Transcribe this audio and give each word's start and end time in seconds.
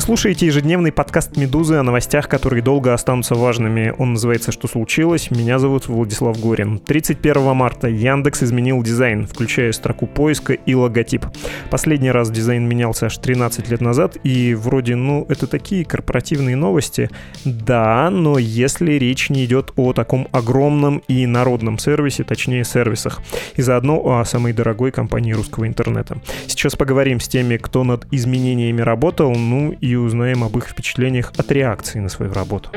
Вы 0.00 0.06
слушаете 0.06 0.46
ежедневный 0.46 0.92
подкаст 0.92 1.36
«Медузы» 1.36 1.74
о 1.74 1.82
новостях, 1.82 2.26
которые 2.26 2.62
долго 2.62 2.94
останутся 2.94 3.34
важными. 3.34 3.92
Он 3.98 4.14
называется 4.14 4.50
«Что 4.50 4.66
случилось?». 4.66 5.30
Меня 5.30 5.58
зовут 5.58 5.88
Владислав 5.88 6.40
Горин. 6.40 6.78
31 6.78 7.54
марта 7.54 7.86
Яндекс 7.86 8.44
изменил 8.44 8.82
дизайн, 8.82 9.26
включая 9.26 9.72
строку 9.72 10.06
поиска 10.06 10.54
и 10.54 10.74
логотип. 10.74 11.26
Последний 11.70 12.10
раз 12.10 12.30
дизайн 12.30 12.66
менялся 12.66 13.06
аж 13.06 13.18
13 13.18 13.68
лет 13.68 13.82
назад, 13.82 14.16
и 14.24 14.54
вроде, 14.54 14.96
ну, 14.96 15.26
это 15.28 15.46
такие 15.46 15.84
корпоративные 15.84 16.56
новости. 16.56 17.10
Да, 17.44 18.08
но 18.08 18.38
если 18.38 18.92
речь 18.92 19.28
не 19.28 19.44
идет 19.44 19.74
о 19.76 19.92
таком 19.92 20.28
огромном 20.32 21.02
и 21.08 21.26
народном 21.26 21.78
сервисе, 21.78 22.24
точнее 22.24 22.64
сервисах, 22.64 23.20
и 23.54 23.60
заодно 23.60 24.00
о 24.02 24.24
самой 24.24 24.54
дорогой 24.54 24.92
компании 24.92 25.34
русского 25.34 25.66
интернета. 25.66 26.22
Сейчас 26.46 26.74
поговорим 26.74 27.20
с 27.20 27.28
теми, 27.28 27.58
кто 27.58 27.84
над 27.84 28.06
изменениями 28.10 28.80
работал, 28.80 29.34
ну 29.34 29.72
и 29.72 29.89
узнаем 29.96 30.44
об 30.44 30.56
их 30.56 30.68
впечатлениях 30.68 31.32
от 31.36 31.50
реакции 31.52 31.98
на 31.98 32.08
свою 32.08 32.32
работу. 32.32 32.70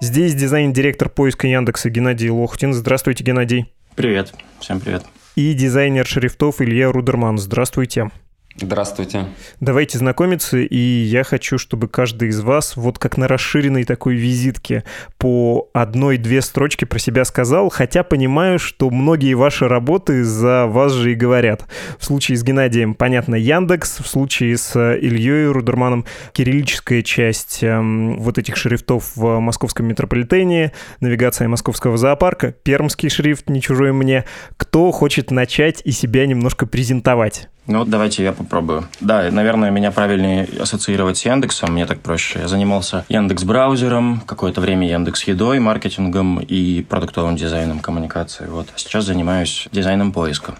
Здесь 0.00 0.34
дизайн-директор 0.34 1.08
поиска 1.08 1.46
Яндекса 1.46 1.88
Геннадий 1.88 2.28
Лохтин. 2.28 2.74
Здравствуйте, 2.74 3.24
Геннадий. 3.24 3.72
Привет, 3.94 4.34
всем 4.58 4.80
привет. 4.80 5.04
И 5.36 5.54
дизайнер 5.54 6.06
шрифтов 6.06 6.60
Илья 6.60 6.92
Рудерман. 6.92 7.38
Здравствуйте. 7.38 8.10
Здравствуйте. 8.56 9.26
Давайте 9.60 9.96
знакомиться, 9.96 10.58
и 10.58 10.76
я 10.76 11.24
хочу, 11.24 11.56
чтобы 11.56 11.88
каждый 11.88 12.28
из 12.28 12.40
вас 12.40 12.76
вот 12.76 12.98
как 12.98 13.16
на 13.16 13.26
расширенной 13.26 13.84
такой 13.84 14.14
визитке 14.14 14.84
по 15.16 15.70
одной-две 15.72 16.42
строчки 16.42 16.84
про 16.84 16.98
себя 16.98 17.24
сказал, 17.24 17.70
хотя 17.70 18.02
понимаю, 18.02 18.58
что 18.58 18.90
многие 18.90 19.34
ваши 19.34 19.68
работы 19.68 20.22
за 20.22 20.66
вас 20.66 20.92
же 20.92 21.12
и 21.12 21.14
говорят. 21.14 21.64
В 21.98 22.04
случае 22.04 22.36
с 22.36 22.42
Геннадием, 22.42 22.94
понятно, 22.94 23.36
Яндекс, 23.36 24.00
в 24.00 24.06
случае 24.06 24.58
с 24.58 24.76
Ильей 24.76 25.46
Рудерманом 25.46 26.04
кириллическая 26.32 27.02
часть 27.02 27.62
эм, 27.62 28.18
вот 28.18 28.36
этих 28.36 28.56
шрифтов 28.56 29.16
в 29.16 29.38
московском 29.38 29.86
метрополитене, 29.86 30.72
навигация 31.00 31.48
московского 31.48 31.96
зоопарка, 31.96 32.52
пермский 32.52 33.08
шрифт, 33.08 33.48
не 33.48 33.62
чужой 33.62 33.92
мне. 33.92 34.26
Кто 34.58 34.90
хочет 34.90 35.30
начать 35.30 35.80
и 35.84 35.90
себя 35.90 36.26
немножко 36.26 36.66
презентовать? 36.66 37.48
Ну 37.66 37.78
вот 37.78 37.90
давайте 37.90 38.24
я 38.24 38.32
попробую. 38.32 38.88
Да, 39.00 39.30
наверное, 39.30 39.70
меня 39.70 39.92
правильнее 39.92 40.48
ассоциировать 40.60 41.18
с 41.18 41.24
Яндексом, 41.24 41.72
мне 41.72 41.86
так 41.86 42.00
проще. 42.00 42.40
Я 42.40 42.48
занимался 42.48 43.04
Яндекс 43.08 43.44
браузером, 43.44 44.20
какое-то 44.26 44.60
время 44.60 44.88
Яндекс 44.88 45.24
едой, 45.24 45.60
маркетингом 45.60 46.40
и 46.40 46.82
продуктовым 46.82 47.36
дизайном 47.36 47.78
коммуникации. 47.78 48.46
Вот. 48.46 48.68
А 48.74 48.78
сейчас 48.78 49.04
занимаюсь 49.04 49.68
дизайном 49.70 50.12
поиска. 50.12 50.54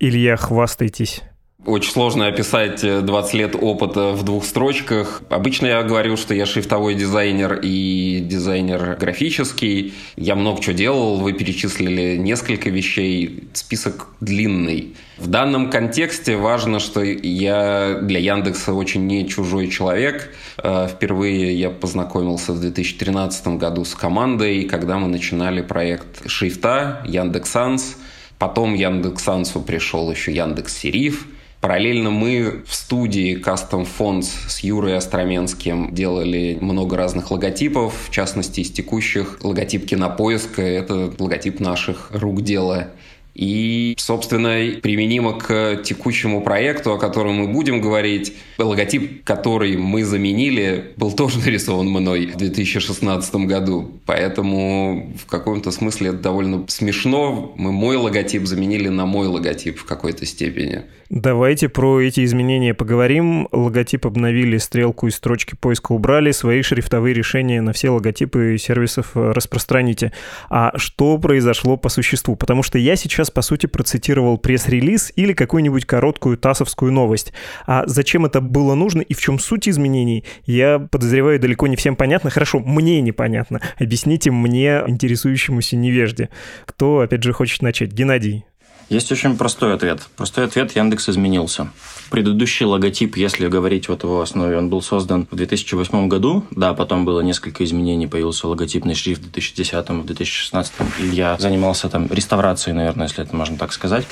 Илья, 0.00 0.36
хвастайтесь. 0.36 1.22
Очень 1.64 1.92
сложно 1.92 2.26
описать 2.26 2.80
20 2.80 3.34
лет 3.34 3.54
опыта 3.54 4.10
в 4.12 4.24
двух 4.24 4.44
строчках. 4.44 5.22
Обычно 5.30 5.66
я 5.66 5.82
говорю, 5.84 6.16
что 6.16 6.34
я 6.34 6.44
шрифтовой 6.44 6.96
дизайнер 6.96 7.60
и 7.62 8.18
дизайнер 8.20 8.96
графический. 8.98 9.94
Я 10.16 10.34
много 10.34 10.60
чего 10.60 10.74
делал, 10.74 11.18
вы 11.18 11.34
перечислили 11.34 12.16
несколько 12.16 12.68
вещей, 12.68 13.48
список 13.52 14.08
длинный. 14.20 14.96
В 15.18 15.28
данном 15.28 15.70
контексте 15.70 16.36
важно, 16.36 16.80
что 16.80 17.00
я 17.00 18.00
для 18.02 18.18
Яндекса 18.18 18.72
очень 18.72 19.06
не 19.06 19.28
чужой 19.28 19.68
человек. 19.68 20.34
Э, 20.60 20.88
впервые 20.90 21.56
я 21.56 21.70
познакомился 21.70 22.54
в 22.54 22.60
2013 22.60 23.46
году 23.58 23.84
с 23.84 23.94
командой, 23.94 24.64
когда 24.64 24.98
мы 24.98 25.06
начинали 25.06 25.62
проект 25.62 26.28
шрифта 26.28 27.02
Яндекс.Санс. 27.06 27.98
Потом 28.40 28.74
Яндекс.Сансу 28.74 29.60
пришел 29.60 30.10
еще 30.10 30.32
Яндекс 30.32 30.76
Сериф. 30.76 31.24
Параллельно 31.62 32.10
мы 32.10 32.64
в 32.66 32.74
студии 32.74 33.40
Custom 33.40 33.86
Fonts 33.86 34.30
с 34.48 34.64
Юрой 34.64 34.96
Остроменским 34.96 35.94
делали 35.94 36.58
много 36.60 36.96
разных 36.96 37.30
логотипов, 37.30 37.94
в 38.08 38.10
частности, 38.10 38.58
из 38.58 38.72
текущих. 38.72 39.38
Логотип 39.44 39.86
кинопоиска— 39.86 40.60
это 40.62 41.12
логотип 41.20 41.60
наших 41.60 42.08
рук 42.10 42.42
дела. 42.42 42.88
И, 43.34 43.94
собственно, 43.98 44.80
применимо 44.80 45.38
к 45.38 45.82
текущему 45.84 46.42
проекту, 46.42 46.92
о 46.92 46.98
котором 46.98 47.34
мы 47.34 47.48
будем 47.48 47.80
говорить. 47.80 48.34
Логотип, 48.58 49.24
который 49.24 49.76
мы 49.76 50.04
заменили, 50.04 50.92
был 50.96 51.12
тоже 51.12 51.38
нарисован 51.44 51.88
мной 51.88 52.26
в 52.26 52.36
2016 52.36 53.34
году. 53.46 53.92
Поэтому 54.06 55.12
в 55.16 55.26
каком-то 55.26 55.70
смысле 55.70 56.10
это 56.10 56.18
довольно 56.18 56.64
смешно. 56.68 57.52
Мы 57.56 57.72
мой 57.72 57.96
логотип 57.96 58.46
заменили 58.46 58.88
на 58.88 59.06
мой 59.06 59.26
логотип 59.26 59.78
в 59.78 59.84
какой-то 59.84 60.26
степени. 60.26 60.82
Давайте 61.12 61.68
про 61.68 62.00
эти 62.00 62.24
изменения 62.24 62.72
поговорим. 62.72 63.46
Логотип 63.52 64.06
обновили, 64.06 64.56
стрелку 64.56 65.08
и 65.08 65.10
строчки 65.10 65.54
поиска 65.54 65.92
убрали, 65.92 66.30
свои 66.30 66.62
шрифтовые 66.62 67.12
решения 67.12 67.60
на 67.60 67.74
все 67.74 67.90
логотипы 67.90 68.56
сервисов 68.58 69.10
распространите. 69.14 70.12
А 70.48 70.72
что 70.78 71.18
произошло 71.18 71.76
по 71.76 71.90
существу? 71.90 72.34
Потому 72.34 72.62
что 72.62 72.78
я 72.78 72.96
сейчас, 72.96 73.21
по 73.30 73.42
сути, 73.42 73.66
процитировал 73.66 74.38
пресс-релиз 74.38 75.12
или 75.16 75.32
какую-нибудь 75.32 75.84
короткую 75.84 76.36
тасовскую 76.36 76.92
новость. 76.92 77.32
А 77.66 77.84
зачем 77.86 78.26
это 78.26 78.40
было 78.40 78.74
нужно 78.74 79.00
и 79.00 79.14
в 79.14 79.20
чем 79.20 79.38
суть 79.38 79.68
изменений, 79.68 80.24
я 80.46 80.78
подозреваю, 80.78 81.40
далеко 81.40 81.66
не 81.66 81.76
всем 81.76 81.96
понятно. 81.96 82.30
Хорошо, 82.30 82.60
мне 82.60 83.00
непонятно. 83.00 83.60
Объясните 83.78 84.30
мне, 84.30 84.82
интересующемуся 84.86 85.76
невежде. 85.76 86.28
Кто, 86.66 87.00
опять 87.00 87.22
же, 87.22 87.32
хочет 87.32 87.62
начать? 87.62 87.92
Геннадий. 87.92 88.44
Есть 88.88 89.10
очень 89.12 89.36
простой 89.36 89.74
ответ. 89.74 90.00
Простой 90.16 90.44
ответ– 90.44 90.72
Яндекс 90.76 91.08
изменился. 91.08 91.70
Предыдущий 92.10 92.66
логотип, 92.66 93.16
если 93.16 93.48
говорить 93.48 93.88
вот 93.88 94.02
его 94.02 94.20
основе, 94.20 94.58
он 94.58 94.68
был 94.68 94.82
создан 94.82 95.26
в 95.30 95.36
2008 95.36 96.08
году. 96.08 96.44
Да, 96.50 96.74
потом 96.74 97.06
было 97.06 97.20
несколько 97.20 97.64
изменений, 97.64 98.06
появился 98.06 98.48
логотипный 98.48 98.94
шрифт 98.94 99.20
в 99.22 99.32
2010, 99.32 99.88
в 99.88 100.04
2016. 100.04 100.72
И 101.00 101.06
я 101.06 101.38
занимался 101.38 101.88
там 101.88 102.08
реставрацией, 102.10 102.76
наверное, 102.76 103.06
если 103.06 103.24
это 103.24 103.34
можно 103.34 103.56
так 103.56 103.72
сказать. 103.72 104.06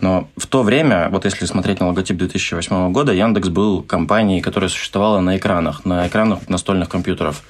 Но 0.00 0.28
в 0.36 0.48
то 0.48 0.64
время, 0.64 1.08
вот 1.10 1.24
если 1.24 1.46
смотреть 1.46 1.78
на 1.78 1.86
логотип 1.88 2.16
2008 2.16 2.92
года, 2.92 3.12
Яндекс 3.12 3.48
был 3.48 3.82
компанией, 3.82 4.40
которая 4.40 4.68
существовала 4.68 5.20
на 5.20 5.36
экранах, 5.36 5.84
на 5.84 6.08
экранах 6.08 6.48
настольных 6.48 6.88
компьютеров. 6.88 7.44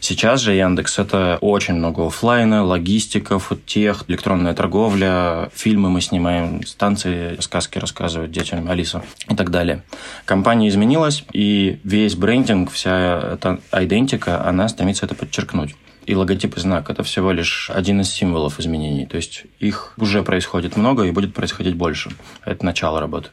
Сейчас 0.00 0.40
же 0.40 0.52
Яндекс– 0.54 0.98
это 1.00 1.38
очень 1.40 1.74
много 1.74 2.06
офлайна, 2.06 2.64
логистика, 2.64 3.38
фудтех, 3.38 4.04
электронная 4.08 4.54
торговля, 4.54 5.50
фильмы 5.54 5.90
мы 5.90 6.00
снимаем, 6.08 6.64
станции 6.66 7.36
сказки 7.40 7.78
рассказывают 7.78 8.32
детям, 8.32 8.68
Алиса 8.68 9.02
и 9.28 9.34
так 9.34 9.50
далее. 9.50 9.82
Компания 10.24 10.68
изменилась, 10.68 11.24
и 11.32 11.78
весь 11.84 12.16
брендинг, 12.16 12.70
вся 12.70 13.34
эта 13.34 13.60
идентика, 13.72 14.44
она 14.46 14.68
стремится 14.68 15.06
это 15.06 15.14
подчеркнуть 15.14 15.74
и 16.08 16.14
логотип 16.14 16.56
и 16.56 16.60
знак– 16.60 16.88
это 16.90 17.02
всего 17.02 17.32
лишь 17.32 17.70
один 17.70 18.00
из 18.00 18.10
символов 18.10 18.58
изменений. 18.58 19.04
То 19.04 19.16
есть 19.18 19.44
их 19.58 19.92
уже 19.98 20.22
происходит 20.22 20.74
много 20.74 21.02
и 21.02 21.10
будет 21.10 21.34
происходить 21.34 21.74
больше. 21.74 22.10
Это 22.46 22.64
начало 22.64 22.98
работы. 22.98 23.28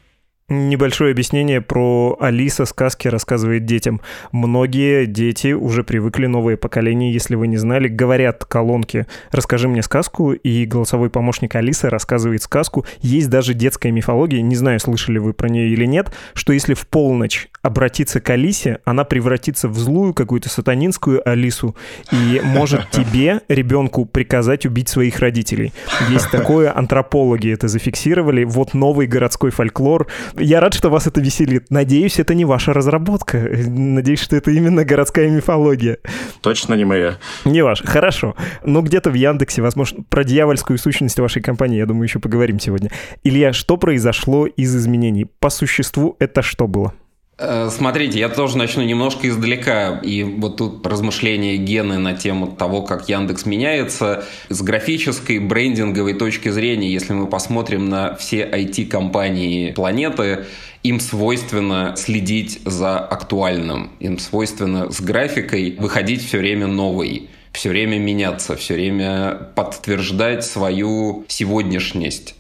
Небольшое 0.48 1.12
объяснение 1.12 1.60
про 1.60 2.18
Алиса 2.20 2.66
сказки 2.66 3.08
рассказывает 3.08 3.66
детям. 3.66 4.00
Многие 4.32 5.08
дети 5.08 5.54
уже 5.54 5.84
привыкли, 5.84 6.28
новое 6.28 6.56
поколение, 6.56 7.12
если 7.12 7.34
вы 7.34 7.48
не 7.48 7.58
знали, 7.58 7.88
говорят 7.88 8.46
колонки 8.46 9.08
«Расскажи 9.32 9.68
мне 9.68 9.82
сказку», 9.82 10.34
и 10.34 10.66
голосовой 10.66 11.10
помощник 11.10 11.56
Алисы 11.56 11.90
рассказывает 11.90 12.44
сказку. 12.44 12.86
Есть 13.02 13.32
даже 13.32 13.56
детская 13.56 13.90
мифология, 13.90 14.44
не 14.44 14.56
знаю, 14.56 14.80
слышали 14.80 15.18
вы 15.18 15.34
про 15.34 15.50
нее 15.50 15.70
или 15.70 15.86
нет, 15.86 16.12
что 16.36 16.54
если 16.54 16.76
в 16.76 16.86
полночь 16.86 17.48
обратиться 17.64 18.22
к 18.22 18.30
Алисе, 18.30 18.82
она 18.86 19.04
превратится 19.04 19.68
в 19.68 19.76
злую 19.80 20.14
какую-то 20.14 20.50
сатанинскую 20.50 21.28
Алису 21.28 21.76
и 22.12 22.40
может 22.44 22.88
тебе, 22.92 23.42
ребенку, 23.48 24.06
приказать 24.06 24.68
убить 24.68 24.90
своих 24.90 25.18
родителей. 25.18 25.74
Есть 26.12 26.30
такое, 26.30 26.72
антропологи 26.78 27.52
это 27.52 27.68
зафиксировали. 27.68 28.44
Вот 28.44 28.76
новый 28.76 29.08
городской 29.08 29.50
фольклор— 29.50 30.06
я 30.38 30.60
рад, 30.60 30.74
что 30.74 30.90
вас 30.90 31.08
это 31.08 31.22
веселит. 31.22 31.70
Надеюсь, 31.70 32.20
это 32.20 32.34
не 32.34 32.46
ваша 32.46 32.74
разработка. 32.74 33.38
Надеюсь, 33.68 34.22
что 34.22 34.36
это 34.36 34.52
именно 34.52 34.84
городская 34.84 35.30
мифология. 35.30 35.98
Точно 36.42 36.74
не 36.74 36.86
моя. 36.86 37.18
Не 37.46 37.62
ваша. 37.62 37.86
Хорошо. 37.86 38.36
Но 38.64 38.82
где-то 38.82 39.10
в 39.10 39.14
Яндексе, 39.14 39.62
возможно, 39.62 40.04
про 40.04 40.24
дьявольскую 40.24 40.78
сущность 40.78 41.20
вашей 41.20 41.42
компании, 41.42 41.78
я 41.78 41.86
думаю, 41.86 42.04
еще 42.04 42.20
поговорим 42.20 42.60
сегодня. 42.60 42.92
Илья, 43.24 43.54
что 43.54 43.78
произошло 43.78 44.46
из 44.46 44.76
изменений? 44.76 45.26
По 45.40 45.50
существу 45.50 46.16
это 46.20 46.42
что 46.42 46.68
было? 46.68 46.94
Э, 47.38 47.70
смотрите, 47.70 48.20
я 48.20 48.30
тоже 48.30 48.58
начну 48.58 48.84
немножко 48.84 49.28
издалека. 49.28 50.00
И 50.00 50.24
вот 50.24 50.58
тут 50.58 50.86
размышления 50.86 51.58
Гены 51.58 51.98
на 51.98 52.14
тему 52.14 52.48
того, 52.48 52.82
как 52.82 53.10
Яндекс 53.10 53.46
меняется. 53.46 54.24
С 54.50 54.62
графической, 54.62 55.40
брендинговой 55.40 56.14
точки 56.14 56.50
зрения, 56.50 56.92
если 56.92 57.14
мы 57.14 57.28
посмотрим 57.28 57.90
на 57.90 58.16
все 58.16 58.50
IT-компании 58.50 59.72
планеты, 59.72 60.46
им 60.84 61.00
свойственно 61.00 61.96
следить 61.98 62.62
за 62.64 63.00
актуальным. 63.00 63.92
Им 64.00 64.18
свойственно 64.20 64.92
с 64.92 65.02
графикой 65.02 65.76
выходить 65.78 66.26
все 66.26 66.38
время 66.38 66.68
новый 66.68 67.30
все 67.52 67.70
время 67.70 67.98
меняться, 67.98 68.58
все 68.58 68.74
время 68.74 69.34
подтверждать 69.56 70.44
свою 70.44 71.24
сегодняшность. 71.30 72.36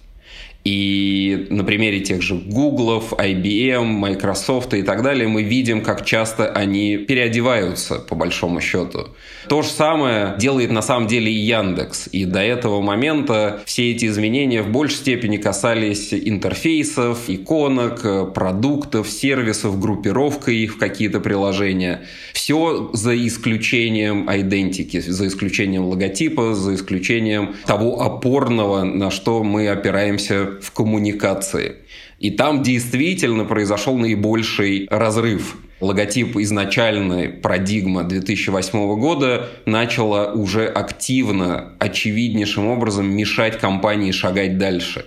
И 0.66 1.46
на 1.52 1.64
примере 1.64 2.00
тех 2.00 2.24
же 2.24 2.34
Google, 2.34 3.04
IBM, 3.12 3.84
Microsoft 3.84 4.74
и 4.74 4.82
так 4.82 5.04
далее 5.04 5.28
мы 5.28 5.44
видим, 5.44 5.82
как 5.82 6.04
часто 6.04 6.48
они 6.48 6.98
переодеваются, 6.98 8.00
по 8.00 8.16
большому 8.16 8.62
счету. 8.62 9.10
То 9.48 9.62
же 9.62 9.70
самое 9.70 10.34
делает 10.40 10.72
на 10.72 10.82
самом 10.82 11.08
деле 11.08 11.32
и 11.32 11.36
Яндекс. 11.36 12.10
И 12.12 12.26
до 12.26 12.40
этого 12.40 12.82
момента 12.82 13.62
все 13.66 13.92
эти 13.92 14.06
изменения 14.06 14.64
в 14.64 14.72
большей 14.72 14.98
степени 14.98 15.38
касались 15.38 16.12
интерфейсов, 16.12 17.30
иконок, 17.30 18.34
продуктов, 18.34 19.08
сервисов, 19.08 19.80
группировка 19.80 20.50
их 20.50 20.76
в 20.76 20.78
какие-то 20.80 21.20
приложения. 21.20 22.08
Все 22.34 22.90
за 22.94 23.16
исключением 23.16 24.28
идентики, 24.32 25.00
за 25.00 25.28
исключением 25.28 25.86
логотипа, 25.86 26.56
за 26.56 26.74
исключением 26.74 27.56
того 27.68 28.02
опорного, 28.02 28.84
на 28.84 29.12
что 29.12 29.44
мы 29.44 29.68
опираемся 29.68 30.55
в 30.62 30.72
коммуникации. 30.72 31.78
И 32.20 32.32
там 32.32 32.64
действительно 32.64 33.46
произошел 33.46 33.98
наибольший 33.98 34.88
разрыв. 34.90 35.58
Логотип 35.82 36.38
изначальной 36.38 37.30
парадигма 37.30 38.04
2008 38.04 39.00
года 39.00 39.50
начала 39.66 40.32
уже 40.32 40.68
активно, 40.68 41.74
очевиднейшим 41.80 42.68
образом 42.68 43.14
мешать 43.16 43.60
компании 43.60 44.12
шагать 44.12 44.58
дальше. 44.58 45.06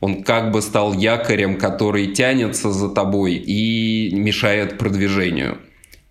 Он 0.00 0.22
как 0.22 0.52
бы 0.52 0.62
стал 0.62 0.92
якорем, 0.92 1.56
который 1.58 2.08
тянется 2.08 2.70
за 2.70 2.88
тобой 2.88 3.34
и 3.34 4.14
мешает 4.14 4.78
продвижению. 4.78 5.58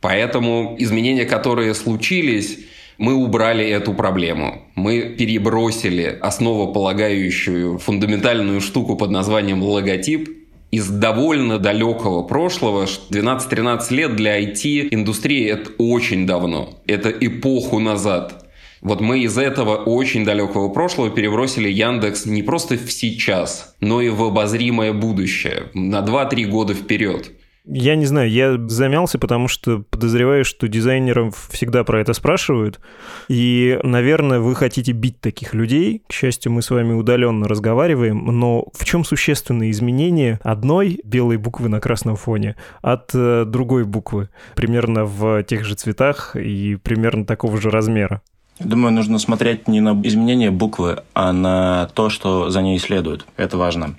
Поэтому 0.01 0.75
изменения, 0.79 1.25
которые 1.25 1.73
случились, 1.73 2.59
мы 3.03 3.15
убрали 3.15 3.67
эту 3.67 3.93
проблему. 3.93 4.61
Мы 4.75 5.01
перебросили 5.01 6.17
основополагающую 6.21 7.77
фундаментальную 7.77 8.61
штуку 8.61 8.95
под 8.95 9.11
названием 9.11 9.61
логотип 9.61 10.29
из 10.71 10.87
довольно 10.87 11.59
далекого 11.59 12.23
прошлого. 12.23 12.85
12-13 12.85 13.93
лет 13.93 14.15
для 14.15 14.41
IT-индустрии 14.41 15.45
это 15.49 15.71
очень 15.79 16.25
давно. 16.25 16.79
Это 16.87 17.09
эпоху 17.09 17.79
назад. 17.79 18.45
Вот 18.79 19.01
мы 19.01 19.19
из 19.19 19.37
этого 19.37 19.75
очень 19.75 20.23
далекого 20.23 20.69
прошлого 20.69 21.09
перебросили 21.09 21.67
Яндекс 21.67 22.25
не 22.25 22.41
просто 22.41 22.77
в 22.77 22.89
сейчас, 22.89 23.75
но 23.81 24.01
и 24.01 24.07
в 24.07 24.23
обозримое 24.23 24.93
будущее, 24.93 25.63
на 25.73 25.99
2-3 25.99 26.45
года 26.45 26.73
вперед. 26.73 27.31
Я 27.65 27.95
не 27.95 28.05
знаю, 28.05 28.29
я 28.29 28.57
замялся, 28.67 29.17
потому 29.17 29.47
что 29.47 29.83
подозреваю, 29.89 30.43
что 30.43 30.67
дизайнеров 30.67 31.47
всегда 31.49 31.85
про 31.85 32.01
это 32.01 32.11
спрашивают. 32.11 32.81
И, 33.29 33.79
наверное, 33.83 34.39
вы 34.39 34.53
хотите 34.53 34.91
бить 34.91 35.21
таких 35.21 35.53
людей. 35.53 36.03
К 36.07 36.11
счастью, 36.11 36.51
мы 36.51 36.61
с 36.61 36.69
вами 36.69 36.91
удаленно 36.91 37.47
разговариваем. 37.47 38.25
Но 38.37 38.67
в 38.73 38.83
чем 38.83 39.05
существенное 39.05 39.71
изменение 39.71 40.41
одной 40.43 40.99
белой 41.05 41.37
буквы 41.37 41.69
на 41.69 41.79
красном 41.79 42.17
фоне 42.17 42.57
от 42.81 43.11
э, 43.13 43.45
другой 43.47 43.85
буквы? 43.85 44.27
Примерно 44.55 45.05
в 45.05 45.43
тех 45.43 45.63
же 45.63 45.75
цветах 45.75 46.35
и 46.35 46.75
примерно 46.75 47.25
такого 47.25 47.61
же 47.61 47.69
размера. 47.69 48.21
Думаю, 48.63 48.93
нужно 48.93 49.19
смотреть 49.19 49.67
не 49.67 49.81
на 49.81 49.99
изменение 50.03 50.51
буквы, 50.51 51.03
а 51.13 51.33
на 51.33 51.89
то, 51.93 52.09
что 52.09 52.49
за 52.49 52.61
ней 52.61 52.79
следует. 52.79 53.25
Это 53.37 53.57
важно. 53.57 53.95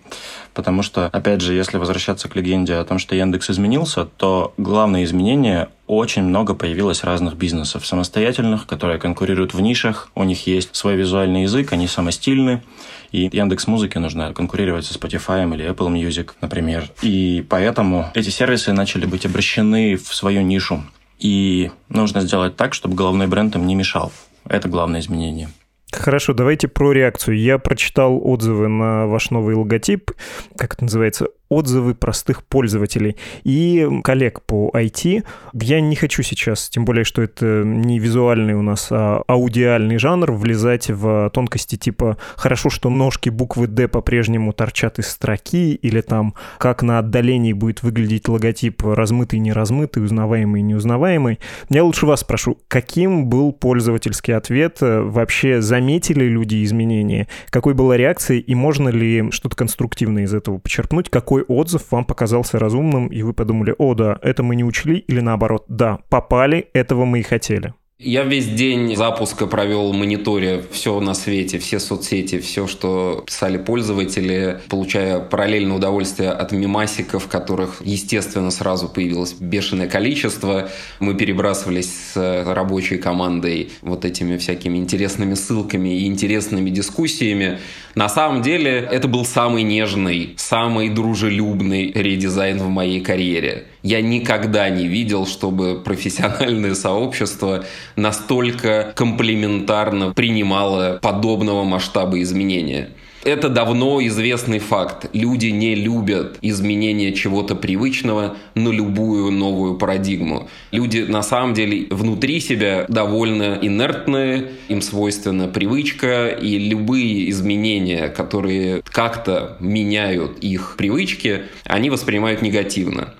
Потому 0.54 0.82
что, 0.82 1.08
опять 1.08 1.40
же, 1.40 1.52
если 1.54 1.78
возвращаться 1.78 2.28
к 2.28 2.36
легенде 2.36 2.74
о 2.74 2.84
том, 2.84 2.98
что 2.98 3.14
Яндекс 3.16 3.50
изменился, 3.50 4.04
то 4.04 4.54
главное 4.56 5.04
изменение 5.04 5.68
очень 5.86 6.22
много 6.22 6.54
появилось 6.54 7.04
разных 7.04 7.36
бизнесов 7.36 7.84
самостоятельных, 7.84 8.66
которые 8.66 8.98
конкурируют 8.98 9.52
в 9.52 9.60
нишах, 9.60 10.10
у 10.14 10.24
них 10.24 10.46
есть 10.46 10.74
свой 10.74 10.94
визуальный 10.94 11.42
язык, 11.42 11.72
они 11.72 11.88
самостильны, 11.88 12.62
и 13.10 13.28
Яндекс 13.32 13.66
Музыке 13.66 13.98
нужно 13.98 14.32
конкурировать 14.32 14.86
со 14.86 14.98
Spotify 14.98 15.52
или 15.54 15.68
Apple 15.68 15.92
Music, 15.92 16.30
например. 16.40 16.90
И 17.02 17.44
поэтому 17.48 18.10
эти 18.14 18.30
сервисы 18.30 18.72
начали 18.72 19.06
быть 19.06 19.26
обращены 19.26 19.96
в 19.96 20.14
свою 20.14 20.42
нишу. 20.42 20.82
И 21.18 21.70
нужно 21.88 22.22
сделать 22.22 22.56
так, 22.56 22.74
чтобы 22.74 22.96
головной 22.96 23.26
бренд 23.26 23.54
им 23.56 23.66
не 23.66 23.74
мешал. 23.74 24.12
Это 24.48 24.68
главное 24.68 25.00
изменение. 25.00 25.48
Хорошо, 25.92 26.34
давайте 26.34 26.66
про 26.66 26.92
реакцию. 26.92 27.38
Я 27.38 27.58
прочитал 27.58 28.20
отзывы 28.22 28.68
на 28.68 29.06
ваш 29.06 29.30
новый 29.30 29.54
логотип, 29.54 30.10
как 30.56 30.74
это 30.74 30.84
называется, 30.84 31.28
отзывы 31.54 31.94
простых 31.94 32.42
пользователей 32.44 33.16
и 33.44 33.88
коллег 34.02 34.42
по 34.42 34.70
IT. 34.74 35.24
Я 35.54 35.80
не 35.80 35.96
хочу 35.96 36.22
сейчас, 36.22 36.68
тем 36.68 36.84
более, 36.84 37.04
что 37.04 37.22
это 37.22 37.62
не 37.64 37.98
визуальный 37.98 38.54
у 38.54 38.62
нас, 38.62 38.88
а 38.90 39.22
аудиальный 39.26 39.98
жанр, 39.98 40.32
влезать 40.32 40.90
в 40.90 41.30
тонкости 41.30 41.76
типа 41.76 42.18
«хорошо, 42.36 42.70
что 42.70 42.90
ножки 42.90 43.28
буквы 43.28 43.66
«Д» 43.66 43.88
по-прежнему 43.88 44.52
торчат 44.52 44.98
из 44.98 45.08
строки» 45.08 45.74
или 45.74 46.00
там 46.00 46.34
«как 46.58 46.82
на 46.82 46.98
отдалении 46.98 47.52
будет 47.52 47.82
выглядеть 47.82 48.28
логотип 48.28 48.82
размытый, 48.84 49.38
неразмытый, 49.38 50.04
узнаваемый, 50.04 50.62
неузнаваемый». 50.62 51.38
Я 51.68 51.84
лучше 51.84 52.06
вас 52.06 52.20
спрошу, 52.20 52.58
каким 52.68 53.26
был 53.26 53.52
пользовательский 53.52 54.34
ответ? 54.34 54.78
Вообще 54.80 55.60
заметили 55.60 56.24
люди 56.24 56.64
изменения? 56.64 57.28
Какой 57.50 57.74
была 57.74 57.96
реакция 57.96 58.38
и 58.38 58.54
можно 58.54 58.88
ли 58.88 59.30
что-то 59.30 59.56
конструктивное 59.56 60.24
из 60.24 60.34
этого 60.34 60.58
почерпнуть? 60.58 61.10
Какой 61.10 61.43
отзыв 61.48 61.90
вам 61.90 62.04
показался 62.04 62.58
разумным, 62.58 63.08
и 63.08 63.22
вы 63.22 63.32
подумали, 63.32 63.74
о 63.78 63.94
да, 63.94 64.18
это 64.22 64.42
мы 64.42 64.56
не 64.56 64.64
учли, 64.64 64.98
или 64.98 65.20
наоборот, 65.20 65.64
да, 65.68 66.00
попали, 66.08 66.68
этого 66.72 67.04
мы 67.04 67.20
и 67.20 67.22
хотели? 67.22 67.74
Я 68.00 68.24
весь 68.24 68.48
день 68.48 68.96
запуска 68.96 69.46
провел 69.46 69.92
мониторя 69.92 70.60
все 70.72 70.98
на 70.98 71.14
свете, 71.14 71.60
все 71.60 71.78
соцсети, 71.78 72.40
все, 72.40 72.66
что 72.66 73.22
писали 73.24 73.56
пользователи, 73.56 74.60
получая 74.68 75.20
параллельное 75.20 75.76
удовольствие 75.76 76.30
от 76.30 76.50
мемасиков, 76.50 77.28
которых, 77.28 77.80
естественно, 77.84 78.50
сразу 78.50 78.88
появилось 78.88 79.34
бешеное 79.34 79.86
количество. 79.86 80.70
Мы 80.98 81.14
перебрасывались 81.14 81.94
с 82.12 82.44
рабочей 82.52 82.98
командой 82.98 83.70
вот 83.80 84.04
этими 84.04 84.38
всякими 84.38 84.76
интересными 84.78 85.34
ссылками 85.34 86.00
и 86.00 86.06
интересными 86.06 86.70
дискуссиями. 86.70 87.60
На 87.94 88.08
самом 88.08 88.42
деле, 88.42 88.88
это 88.90 89.06
был 89.06 89.24
самый 89.24 89.62
нежный, 89.62 90.34
самый 90.36 90.88
дружелюбный 90.88 91.92
редизайн 91.92 92.58
в 92.58 92.68
моей 92.68 93.00
карьере. 93.00 93.66
Я 93.84 94.00
никогда 94.00 94.70
не 94.70 94.88
видел, 94.88 95.26
чтобы 95.26 95.78
профессиональное 95.84 96.74
сообщество 96.74 97.66
настолько 97.96 98.94
комплементарно 98.96 100.14
принимало 100.14 100.98
подобного 101.02 101.64
масштаба 101.64 102.20
изменения. 102.22 102.88
Это 103.24 103.50
давно 103.50 104.00
известный 104.06 104.58
факт. 104.58 105.10
Люди 105.12 105.46
не 105.48 105.74
любят 105.74 106.38
изменения 106.40 107.12
чего-то 107.12 107.54
привычного 107.54 108.36
на 108.54 108.70
любую 108.70 109.30
новую 109.30 109.76
парадигму. 109.76 110.48
Люди 110.72 111.00
на 111.00 111.22
самом 111.22 111.52
деле 111.52 111.86
внутри 111.90 112.40
себя 112.40 112.86
довольно 112.88 113.58
инертные, 113.60 114.52
им 114.68 114.80
свойственна 114.80 115.48
привычка, 115.48 116.28
и 116.28 116.58
любые 116.58 117.28
изменения, 117.30 118.08
которые 118.08 118.82
как-то 118.82 119.58
меняют 119.60 120.38
их 120.38 120.76
привычки, 120.78 121.42
они 121.64 121.90
воспринимают 121.90 122.40
негативно. 122.40 123.14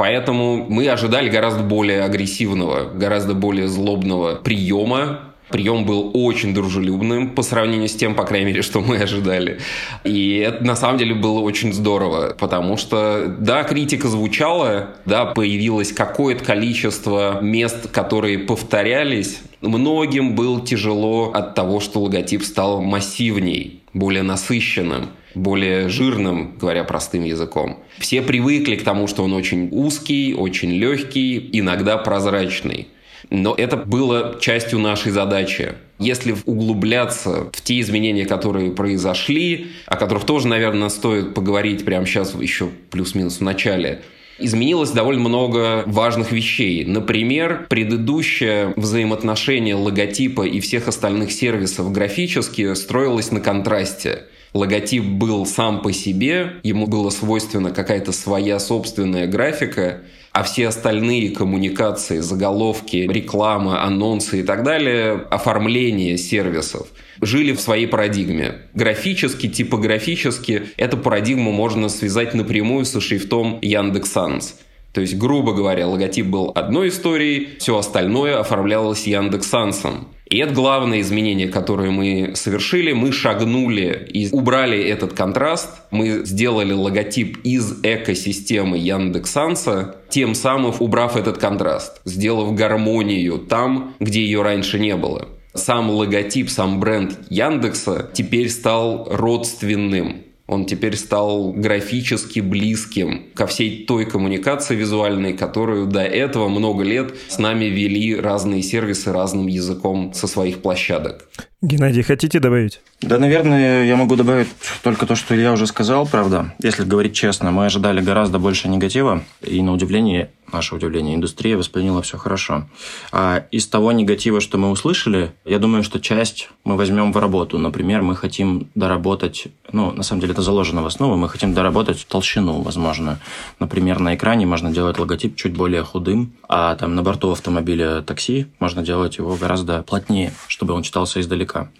Поэтому 0.00 0.64
мы 0.66 0.88
ожидали 0.88 1.28
гораздо 1.28 1.62
более 1.62 2.04
агрессивного, 2.04 2.88
гораздо 2.88 3.34
более 3.34 3.68
злобного 3.68 4.36
приема 4.36 5.20
Прием 5.50 5.84
был 5.84 6.12
очень 6.14 6.54
дружелюбным 6.54 7.30
по 7.30 7.42
сравнению 7.42 7.88
с 7.88 7.94
тем, 7.94 8.14
по 8.14 8.24
крайней 8.24 8.46
мере, 8.46 8.62
что 8.62 8.80
мы 8.80 8.96
ожидали. 8.98 9.58
И 10.04 10.38
это 10.38 10.64
на 10.64 10.76
самом 10.76 10.96
деле 10.96 11.14
было 11.14 11.40
очень 11.40 11.72
здорово, 11.72 12.36
потому 12.38 12.76
что, 12.76 13.26
да, 13.38 13.64
критика 13.64 14.06
звучала, 14.06 14.90
да, 15.06 15.26
появилось 15.26 15.92
какое-то 15.92 16.44
количество 16.44 17.40
мест, 17.42 17.90
которые 17.90 18.38
повторялись. 18.38 19.40
Многим 19.60 20.36
было 20.36 20.64
тяжело 20.64 21.32
от 21.32 21.56
того, 21.56 21.80
что 21.80 22.00
логотип 22.00 22.44
стал 22.44 22.80
массивней, 22.80 23.82
более 23.92 24.22
насыщенным 24.22 25.10
более 25.34 25.88
жирным, 25.88 26.56
говоря 26.58 26.84
простым 26.84 27.24
языком. 27.24 27.78
Все 27.98 28.22
привыкли 28.22 28.76
к 28.76 28.82
тому, 28.82 29.06
что 29.06 29.24
он 29.24 29.32
очень 29.32 29.68
узкий, 29.70 30.34
очень 30.34 30.72
легкий, 30.72 31.50
иногда 31.52 31.96
прозрачный. 31.98 32.88
Но 33.28 33.54
это 33.54 33.76
было 33.76 34.38
частью 34.40 34.78
нашей 34.78 35.12
задачи. 35.12 35.74
Если 35.98 36.34
углубляться 36.46 37.50
в 37.52 37.60
те 37.60 37.80
изменения, 37.80 38.24
которые 38.24 38.72
произошли, 38.72 39.68
о 39.86 39.96
которых 39.96 40.24
тоже, 40.24 40.48
наверное, 40.48 40.88
стоит 40.88 41.34
поговорить 41.34 41.84
прямо 41.84 42.06
сейчас, 42.06 42.34
еще 42.34 42.70
плюс-минус 42.90 43.38
в 43.38 43.42
начале, 43.42 44.00
изменилось 44.40 44.90
довольно 44.90 45.28
много 45.28 45.84
важных 45.86 46.32
вещей. 46.32 46.84
Например, 46.84 47.66
предыдущее 47.68 48.72
взаимоотношение 48.76 49.74
логотипа 49.74 50.42
и 50.42 50.60
всех 50.60 50.88
остальных 50.88 51.30
сервисов 51.30 51.92
графически 51.92 52.74
строилось 52.74 53.30
на 53.30 53.40
контрасте. 53.40 54.24
Логотип 54.52 55.04
был 55.04 55.46
сам 55.46 55.80
по 55.80 55.92
себе, 55.92 56.54
ему 56.62 56.86
была 56.86 57.10
свойственна 57.10 57.70
какая-то 57.70 58.12
своя 58.12 58.58
собственная 58.58 59.26
графика, 59.26 60.02
а 60.32 60.42
все 60.42 60.68
остальные 60.68 61.30
коммуникации, 61.30 62.18
заголовки, 62.18 62.96
реклама, 62.96 63.84
анонсы 63.84 64.40
и 64.40 64.42
так 64.42 64.64
далее, 64.64 65.12
оформление 65.30 66.18
сервисов 66.18 66.88
жили 67.20 67.52
в 67.52 67.60
своей 67.60 67.86
парадигме. 67.86 68.62
Графически, 68.74 69.48
типографически 69.48 70.62
эту 70.76 70.96
парадигму 70.96 71.52
можно 71.52 71.88
связать 71.88 72.34
напрямую 72.34 72.84
со 72.84 73.00
шрифтом 73.00 73.58
Яндекс.Санс. 73.62 74.56
То 74.92 75.00
есть, 75.00 75.16
грубо 75.16 75.52
говоря, 75.52 75.86
логотип 75.86 76.26
был 76.26 76.50
одной 76.54 76.88
историей, 76.88 77.50
все 77.58 77.78
остальное 77.78 78.40
оформлялось 78.40 79.06
Яндекс.Сансом. 79.06 80.08
И 80.30 80.38
это 80.38 80.54
главное 80.54 81.00
изменение, 81.00 81.48
которое 81.48 81.90
мы 81.90 82.32
совершили. 82.36 82.92
Мы 82.92 83.10
шагнули 83.10 84.08
и 84.14 84.30
убрали 84.30 84.80
этот 84.80 85.12
контраст. 85.12 85.68
Мы 85.90 86.24
сделали 86.24 86.72
логотип 86.72 87.38
из 87.42 87.80
экосистемы 87.82 88.78
Яндекс.Санса, 88.78 89.96
тем 90.08 90.36
самым 90.36 90.72
убрав 90.78 91.16
этот 91.16 91.38
контраст, 91.38 92.00
сделав 92.04 92.54
гармонию 92.54 93.38
там, 93.38 93.96
где 93.98 94.22
ее 94.22 94.42
раньше 94.42 94.78
не 94.78 94.94
было. 94.94 95.26
Сам 95.52 95.90
логотип, 95.90 96.48
сам 96.48 96.78
бренд 96.78 97.18
Яндекса 97.28 98.08
теперь 98.12 98.50
стал 98.50 99.08
родственным 99.10 100.29
он 100.50 100.66
теперь 100.66 100.96
стал 100.96 101.52
графически 101.52 102.40
близким 102.40 103.26
ко 103.34 103.46
всей 103.46 103.84
той 103.86 104.04
коммуникации 104.04 104.74
визуальной, 104.74 105.32
которую 105.32 105.86
до 105.86 106.02
этого 106.02 106.48
много 106.48 106.82
лет 106.82 107.14
с 107.28 107.38
нами 107.38 107.66
вели 107.66 108.16
разные 108.16 108.60
сервисы 108.60 109.12
разным 109.12 109.46
языком 109.46 110.12
со 110.12 110.26
своих 110.26 110.60
площадок. 110.60 111.28
Геннадий, 111.62 112.02
хотите 112.02 112.40
добавить? 112.40 112.80
Да, 113.02 113.18
наверное, 113.18 113.84
я 113.84 113.96
могу 113.96 114.16
добавить 114.16 114.48
только 114.82 115.04
то, 115.04 115.14
что 115.14 115.34
я 115.34 115.52
уже 115.52 115.66
сказал, 115.66 116.06
правда. 116.06 116.54
Если 116.62 116.84
говорить 116.84 117.14
честно, 117.14 117.50
мы 117.50 117.66
ожидали 117.66 118.00
гораздо 118.00 118.38
больше 118.38 118.68
негатива, 118.68 119.22
и 119.42 119.60
на 119.62 119.72
удивление, 119.72 120.30
наше 120.50 120.74
удивление, 120.74 121.14
индустрия 121.14 121.58
восприняла 121.58 122.00
все 122.00 122.16
хорошо. 122.16 122.66
А 123.12 123.44
из 123.50 123.66
того 123.66 123.92
негатива, 123.92 124.40
что 124.40 124.56
мы 124.56 124.70
услышали, 124.70 125.32
я 125.44 125.58
думаю, 125.58 125.82
что 125.82 126.00
часть 126.00 126.50
мы 126.64 126.76
возьмем 126.76 127.12
в 127.12 127.16
работу. 127.18 127.58
Например, 127.58 128.00
мы 128.00 128.16
хотим 128.16 128.68
доработать, 128.74 129.48
ну, 129.70 129.92
на 129.92 130.02
самом 130.02 130.20
деле 130.20 130.32
это 130.32 130.42
заложено 130.42 130.82
в 130.82 130.86
основу, 130.86 131.16
мы 131.16 131.28
хотим 131.28 131.52
доработать 131.52 132.06
толщину, 132.06 132.60
возможно. 132.60 133.18
Например, 133.58 133.98
на 133.98 134.14
экране 134.14 134.46
можно 134.46 134.70
делать 134.72 134.98
логотип 134.98 135.36
чуть 135.36 135.52
более 135.52 135.84
худым, 135.84 136.32
а 136.48 136.74
там 136.74 136.94
на 136.94 137.02
борту 137.02 137.32
автомобиля 137.32 138.02
такси 138.02 138.46
можно 138.58 138.82
делать 138.82 139.18
его 139.18 139.36
гораздо 139.36 139.82
плотнее, 139.82 140.32
чтобы 140.48 140.74
он 140.74 140.82
читался 140.82 141.20
издалека 141.20 141.49
языка. 141.50 141.72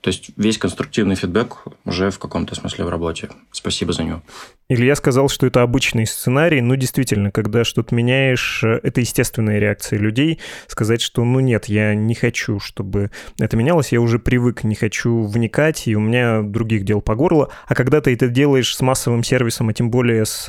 То 0.00 0.08
есть 0.08 0.30
весь 0.36 0.58
конструктивный 0.58 1.16
фидбэк 1.16 1.64
уже 1.84 2.10
в 2.10 2.18
каком-то 2.18 2.54
смысле 2.54 2.84
в 2.84 2.88
работе. 2.88 3.28
Спасибо 3.50 3.92
за 3.92 4.04
него. 4.04 4.22
Илья 4.70 4.94
сказал, 4.96 5.30
что 5.30 5.46
это 5.46 5.62
обычный 5.62 6.06
сценарий. 6.06 6.60
Ну, 6.60 6.76
действительно, 6.76 7.30
когда 7.30 7.64
что-то 7.64 7.94
меняешь, 7.94 8.62
э, 8.62 8.80
это 8.82 9.00
естественная 9.00 9.58
реакция 9.58 9.98
людей. 9.98 10.40
Сказать, 10.66 11.00
что, 11.00 11.24
ну 11.24 11.40
нет, 11.40 11.66
я 11.66 11.94
не 11.94 12.14
хочу, 12.14 12.60
чтобы 12.60 13.10
это 13.40 13.56
менялось, 13.56 13.92
я 13.92 14.00
уже 14.02 14.18
привык, 14.18 14.64
не 14.64 14.74
хочу 14.74 15.22
вникать, 15.22 15.88
и 15.88 15.96
у 15.96 16.00
меня 16.00 16.42
других 16.42 16.84
дел 16.84 17.00
по 17.00 17.14
горло. 17.14 17.48
А 17.66 17.74
когда 17.74 18.02
ты 18.02 18.12
это 18.12 18.28
делаешь 18.28 18.76
с 18.76 18.80
массовым 18.82 19.24
сервисом, 19.24 19.70
а 19.70 19.72
тем 19.72 19.90
более 19.90 20.26
с 20.26 20.44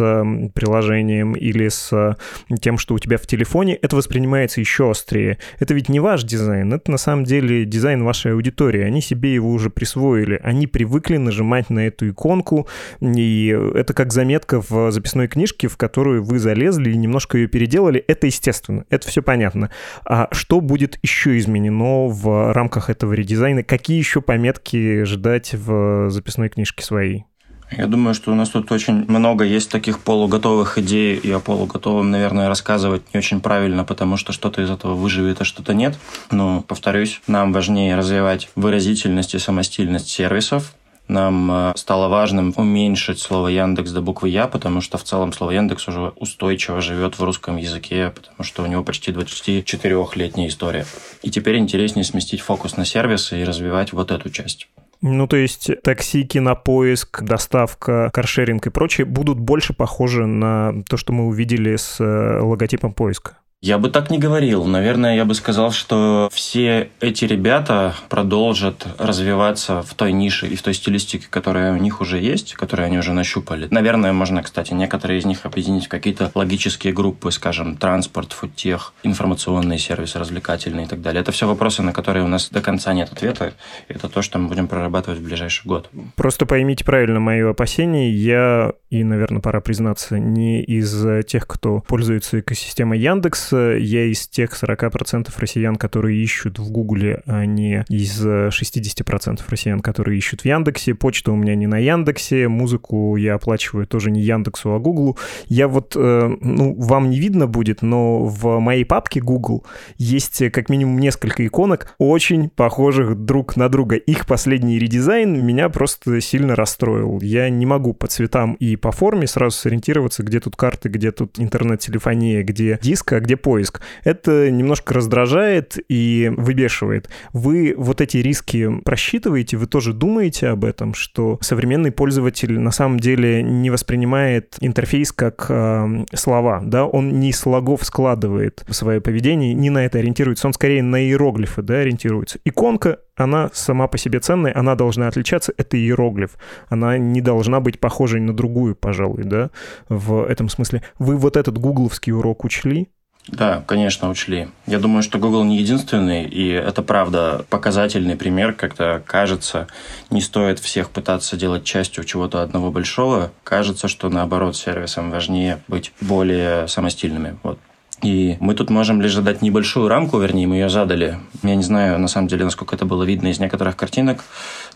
приложением 0.54 1.34
или 1.34 1.70
с 1.70 2.18
тем, 2.60 2.78
что 2.78 2.96
у 2.96 3.00
тебя 3.00 3.18
в 3.18 3.26
телефоне, 3.26 3.76
это 3.76 3.96
воспринимается 3.96 4.60
еще 4.60 4.92
острее. 4.92 5.38
Это 5.60 5.74
ведь 5.74 5.88
не 5.88 6.02
ваш 6.02 6.24
дизайн, 6.24 6.74
это 6.74 6.92
на 6.92 6.98
самом 6.98 7.24
деле 7.24 7.64
дизайн 7.64 8.04
вашей 8.04 8.34
аудитории. 8.34 8.82
Они 8.82 9.02
себе 9.02 9.39
его 9.40 9.52
уже 9.52 9.70
присвоили. 9.70 10.40
Они 10.44 10.68
привыкли 10.68 11.18
нажимать 11.18 11.70
на 11.70 11.88
эту 11.88 12.10
иконку, 12.10 12.68
и 13.02 13.58
это 13.74 13.94
как 13.94 14.14
заметка 14.14 14.62
в 14.62 14.92
записной 14.92 15.28
книжке, 15.28 15.68
в 15.68 15.78
которую 15.78 16.24
вы 16.24 16.40
залезли 16.40 16.92
и 16.92 16.98
немножко 16.98 17.38
ее 17.38 17.48
переделали. 17.48 18.04
Это 18.08 18.28
естественно, 18.28 18.86
это 18.90 19.08
все 19.08 19.22
понятно. 19.22 19.70
А 20.06 20.28
что 20.32 20.62
будет 20.62 21.00
еще 21.02 21.38
изменено 21.38 22.08
в 22.08 22.54
рамках 22.54 22.90
этого 22.90 23.14
редизайна? 23.14 23.64
Какие 23.64 23.98
еще 23.98 24.22
пометки 24.22 25.04
ждать 25.04 25.54
в 25.54 26.10
записной 26.10 26.50
книжке 26.50 26.84
своей? 26.84 27.26
Я 27.72 27.86
думаю, 27.86 28.16
что 28.16 28.32
у 28.32 28.36
нас 28.36 28.50
тут 28.50 28.72
очень 28.72 29.06
много 29.08 29.46
есть 29.46 29.70
таких 29.70 30.00
полуготовых 30.00 30.78
идей, 30.80 31.16
и 31.16 31.32
о 31.32 31.40
полуготовом, 31.40 32.10
наверное, 32.10 32.48
рассказывать 32.48 33.04
не 33.14 33.20
очень 33.20 33.42
правильно, 33.42 33.84
потому 33.84 34.18
что 34.18 34.34
что-то 34.34 34.62
из 34.62 34.72
этого 34.72 34.96
выживет, 34.96 35.42
а 35.42 35.46
что-то 35.46 35.74
нет. 35.74 35.98
Но, 36.32 36.62
повторюсь, 36.68 37.22
нам 37.28 37.54
важнее 37.54 37.96
развивать 37.96 38.50
выразительность 38.56 39.36
и 39.36 39.40
самостильность 39.40 40.10
сервисов, 40.10 40.74
нам 41.10 41.52
э, 41.52 41.74
стало 41.76 42.08
важным 42.08 42.54
уменьшить 42.56 43.20
слово 43.20 43.48
Яндекс 43.48 43.92
до 43.92 44.02
буквы 44.02 44.30
Я, 44.30 44.48
потому 44.48 44.80
что 44.80 45.00
в 45.00 45.04
целом 45.04 45.34
слово 45.34 45.52
Яндекс 45.52 45.88
уже 45.88 46.14
устойчиво 46.16 46.82
живет 46.82 47.18
в 47.18 47.24
русском 47.24 47.58
языке, 47.58 48.14
потому 48.16 48.44
что 48.44 48.62
у 48.62 48.68
него 48.68 48.84
почти 48.84 49.12
24-летняя 49.12 50.48
история. 50.48 50.86
И 51.24 51.32
теперь 51.32 51.58
интереснее 51.58 52.06
сместить 52.06 52.42
фокус 52.42 52.78
на 52.78 52.86
сервисы 52.86 53.42
и 53.42 53.44
развивать 53.44 53.92
вот 53.92 54.12
эту 54.12 54.30
часть. 54.30 54.68
Ну, 55.02 55.28
то 55.28 55.38
есть 55.38 55.72
такси, 55.82 56.26
кинопоиск, 56.26 57.24
доставка, 57.24 58.10
каршеринг 58.14 58.68
и 58.68 58.70
прочее 58.70 59.06
будут 59.06 59.40
больше 59.40 59.74
похожи 59.74 60.26
на 60.26 60.84
то, 60.84 60.98
что 60.98 61.14
мы 61.14 61.28
увидели 61.28 61.78
с 61.78 62.02
э, 62.02 62.40
логотипом 62.42 62.94
поиска. 62.94 63.38
Я 63.62 63.78
бы 63.78 63.90
так 63.90 64.10
не 64.10 64.18
говорил. 64.18 64.64
Наверное, 64.64 65.18
я 65.18 65.26
бы 65.26 65.34
сказал, 65.34 65.74
что 65.74 66.30
все 66.32 66.92
эти 67.02 67.26
ребята 67.26 67.94
продолжат 68.08 68.88
развиваться 68.98 69.82
в 69.82 69.96
той 69.96 70.14
нише 70.14 70.48
и 70.48 70.56
в 70.56 70.62
той 70.62 70.74
стилистике, 70.74 71.28
которая 71.30 71.74
у 71.74 71.76
них 71.76 72.00
уже 72.00 72.20
есть, 72.20 72.54
которую 72.54 72.86
они 72.86 72.98
уже 72.98 73.12
нащупали. 73.12 73.68
Наверное, 73.70 74.14
можно, 74.14 74.42
кстати, 74.44 74.74
некоторые 74.74 75.20
из 75.20 75.26
них 75.26 75.46
объединить 75.46 75.88
в 75.88 75.90
какие-то 75.90 76.32
логические 76.36 76.94
группы, 76.94 77.32
скажем, 77.32 77.76
транспорт, 77.76 78.32
фудтех, 78.32 78.94
информационные 79.04 79.78
сервисы, 79.78 80.20
развлекательные 80.20 80.86
и 80.86 80.88
так 80.88 81.02
далее. 81.02 81.20
Это 81.20 81.34
все 81.34 81.46
вопросы, 81.46 81.82
на 81.82 81.92
которые 81.92 82.24
у 82.24 82.30
нас 82.30 82.48
до 82.50 82.62
конца 82.62 82.94
нет 82.94 83.12
ответа. 83.12 83.56
Это 83.90 84.08
то, 84.08 84.22
что 84.22 84.40
мы 84.40 84.48
будем 84.48 84.70
прорабатывать 84.70 85.20
в 85.20 85.24
ближайший 85.26 85.68
год. 85.68 85.90
Просто 86.16 86.46
поймите 86.46 86.86
правильно 86.86 87.20
мое 87.20 87.50
опасение. 87.50 88.10
Я, 88.10 88.72
и, 88.90 89.04
наверное, 89.04 89.42
пора 89.42 89.60
признаться, 89.60 90.18
не 90.18 90.64
из 90.64 91.26
тех, 91.26 91.46
кто 91.46 91.82
пользуется 91.82 92.40
экосистемой 92.40 93.00
Яндекс, 93.00 93.49
я 93.52 94.06
из 94.06 94.28
тех 94.28 94.52
40% 94.52 95.30
россиян, 95.38 95.76
которые 95.76 96.22
ищут 96.22 96.60
в 96.60 96.72
Гугле, 96.72 97.22
а 97.26 97.46
не 97.46 97.86
из 97.90 98.26
60% 98.26 99.42
россиян, 99.48 99.80
которые 99.80 100.18
ищут 100.18 100.42
в 100.42 100.46
Яндексе. 100.46 100.96
Почта 100.96 101.32
у 101.32 101.36
меня 101.36 101.56
не 101.56 101.68
на 101.68 101.78
Яндексе, 101.78 102.48
музыку 102.48 103.16
я 103.16 103.36
оплачиваю 103.36 103.88
тоже 103.88 104.12
не 104.12 104.22
Яндексу, 104.22 104.74
а 104.74 104.80
Гуглу. 104.80 105.18
Я 105.48 105.68
вот, 105.68 105.94
э, 105.96 106.38
ну, 106.42 106.76
вам 106.76 107.10
не 107.10 107.20
видно 107.20 107.48
будет, 107.48 107.82
но 107.82 108.24
в 108.24 108.60
моей 108.60 108.86
папке 108.86 109.22
Google 109.22 109.66
есть 109.98 110.52
как 110.52 110.70
минимум 110.70 111.00
несколько 111.00 111.46
иконок, 111.46 111.96
очень 111.98 112.50
похожих 112.50 113.16
друг 113.16 113.56
на 113.56 113.70
друга. 113.70 113.96
Их 113.96 114.26
последний 114.26 114.80
редизайн 114.80 115.46
меня 115.46 115.70
просто 115.70 116.22
сильно 116.22 116.56
расстроил. 116.56 117.20
Я 117.22 117.50
не 117.50 117.66
могу 117.66 117.94
по 117.94 118.08
цветам 118.08 118.54
и 118.56 118.76
по 118.76 118.92
форме 118.92 119.28
сразу 119.28 119.58
сориентироваться, 119.58 120.24
где 120.24 120.40
тут 120.40 120.56
карты, 120.56 120.90
где 120.90 121.12
тут 121.12 121.40
интернет-телефония, 121.40 122.44
где 122.44 122.80
диск, 122.82 123.14
а 123.14 123.20
где 123.20 123.38
поиск. 123.42 123.82
Это 124.04 124.52
немножко 124.52 124.94
раздражает 124.94 125.78
и 125.90 126.32
выбешивает. 126.38 127.10
Вы 127.34 127.74
вот 127.78 128.02
эти 128.02 128.18
риски 128.18 128.70
просчитываете, 128.82 129.58
вы 129.58 129.68
тоже 129.68 129.94
думаете 129.94 130.50
об 130.50 130.66
этом, 130.66 130.94
что 130.94 131.38
современный 131.42 131.92
пользователь 131.92 132.60
на 132.60 132.72
самом 132.72 133.00
деле 133.00 133.42
не 133.44 133.70
воспринимает 133.70 134.58
интерфейс 134.62 135.12
как 135.12 135.46
э, 135.50 136.06
слова, 136.14 136.62
да, 136.64 136.86
он 136.86 137.20
не 137.20 137.34
слогов 137.34 137.84
складывает 137.84 138.64
свое 138.70 139.02
поведение, 139.02 139.54
не 139.54 139.70
на 139.70 139.86
это 139.86 140.00
ориентируется, 140.00 140.48
он 140.48 140.54
скорее 140.54 140.84
на 140.84 141.02
иероглифы, 141.02 141.62
да, 141.62 141.76
ориентируется. 141.76 142.40
Иконка 142.46 143.00
она 143.20 143.50
сама 143.54 143.88
по 143.88 143.98
себе 143.98 144.20
ценная, 144.20 144.58
она 144.58 144.76
должна 144.76 145.08
отличаться, 145.08 145.54
это 145.58 145.78
иероглиф. 145.78 146.38
Она 146.70 146.98
не 146.98 147.22
должна 147.22 147.60
быть 147.60 147.80
похожей 147.80 148.22
на 148.22 148.34
другую, 148.34 148.76
пожалуй, 148.76 149.24
да, 149.24 149.50
в 149.90 150.24
этом 150.24 150.48
смысле. 150.48 150.84
Вы 150.98 151.18
вот 151.18 151.36
этот 151.36 151.58
гугловский 151.58 152.14
урок 152.14 152.46
учли? 152.46 152.88
Да, 153.28 153.64
конечно, 153.68 154.10
учли. 154.10 154.50
Я 154.66 154.80
думаю, 154.80 155.04
что 155.04 155.20
Google 155.20 155.44
не 155.44 155.58
единственный, 155.58 156.26
и 156.26 156.50
это 156.50 156.82
правда 156.82 157.46
показательный 157.50 158.16
пример, 158.16 158.54
когда 158.54 159.00
кажется, 159.00 159.68
не 160.10 160.22
стоит 160.22 160.60
всех 160.60 160.90
пытаться 160.90 161.38
делать 161.38 161.64
частью 161.64 162.04
чего-то 162.06 162.42
одного 162.42 162.72
большого. 162.72 163.32
Кажется, 163.44 163.88
что 163.88 164.10
наоборот 164.10 164.56
сервисам 164.56 165.12
важнее 165.12 165.62
быть 165.68 165.94
более 166.02 166.68
самостильными. 166.68 167.38
Вот 167.44 167.60
и 168.02 168.38
мы 168.40 168.54
тут 168.54 168.70
можем 168.70 169.02
лишь 169.02 169.14
задать 169.14 169.42
небольшую 169.42 169.88
рамку, 169.88 170.18
вернее, 170.20 170.48
мы 170.48 170.56
ее 170.56 170.70
задали. 170.70 171.18
Я 171.44 171.56
не 171.56 171.64
знаю, 171.64 172.00
на 172.00 172.08
самом 172.08 172.28
деле, 172.28 172.46
насколько 172.46 172.76
это 172.76 172.86
было 172.86 173.04
видно 173.04 173.28
из 173.28 173.40
некоторых 173.40 173.76
картинок. 173.76 174.24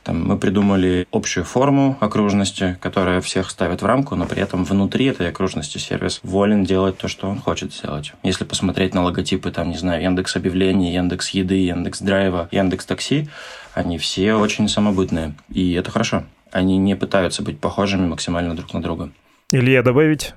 Там 0.03 0.27
мы 0.27 0.38
придумали 0.38 1.08
общую 1.12 1.46
форму 1.46 1.98
окружности, 2.01 2.77
которая 2.82 3.22
всех 3.22 3.50
ставит 3.50 3.82
в 3.82 3.86
рамку, 3.86 4.15
но 4.15 4.25
при 4.25 4.42
этом 4.42 4.65
внутри 4.65 5.06
этой 5.06 5.30
окружности 5.30 5.77
сервис 5.77 6.20
волен 6.24 6.65
делать 6.65 6.98
то, 6.98 7.08
что 7.08 7.30
он 7.30 7.39
хочет 7.39 7.74
сделать. 7.74 8.13
Если 8.24 8.44
посмотреть 8.44 8.94
на 8.94 9.03
логотипы, 9.03 9.51
там, 9.51 9.70
не 9.70 9.77
знаю, 9.77 10.03
Яндекс 10.03 10.36
объявлений, 10.36 10.94
Яндекс 10.94 11.30
еды, 11.30 11.65
Яндекс 11.65 12.01
драйва, 12.01 12.50
Яндекс 12.51 12.86
такси, 12.86 13.30
они 13.74 13.98
все 13.98 14.34
очень 14.34 14.68
самобытные. 14.68 15.34
И 15.50 15.74
это 15.74 15.89
хорошо. 15.92 16.24
Они 16.51 16.77
не 16.77 16.96
пытаются 16.96 17.42
быть 17.42 17.60
похожими 17.60 18.06
максимально 18.06 18.56
друг 18.56 18.74
на 18.74 18.82
друга. 18.82 19.12
Илья, 19.51 19.82
добавить? 19.84 20.34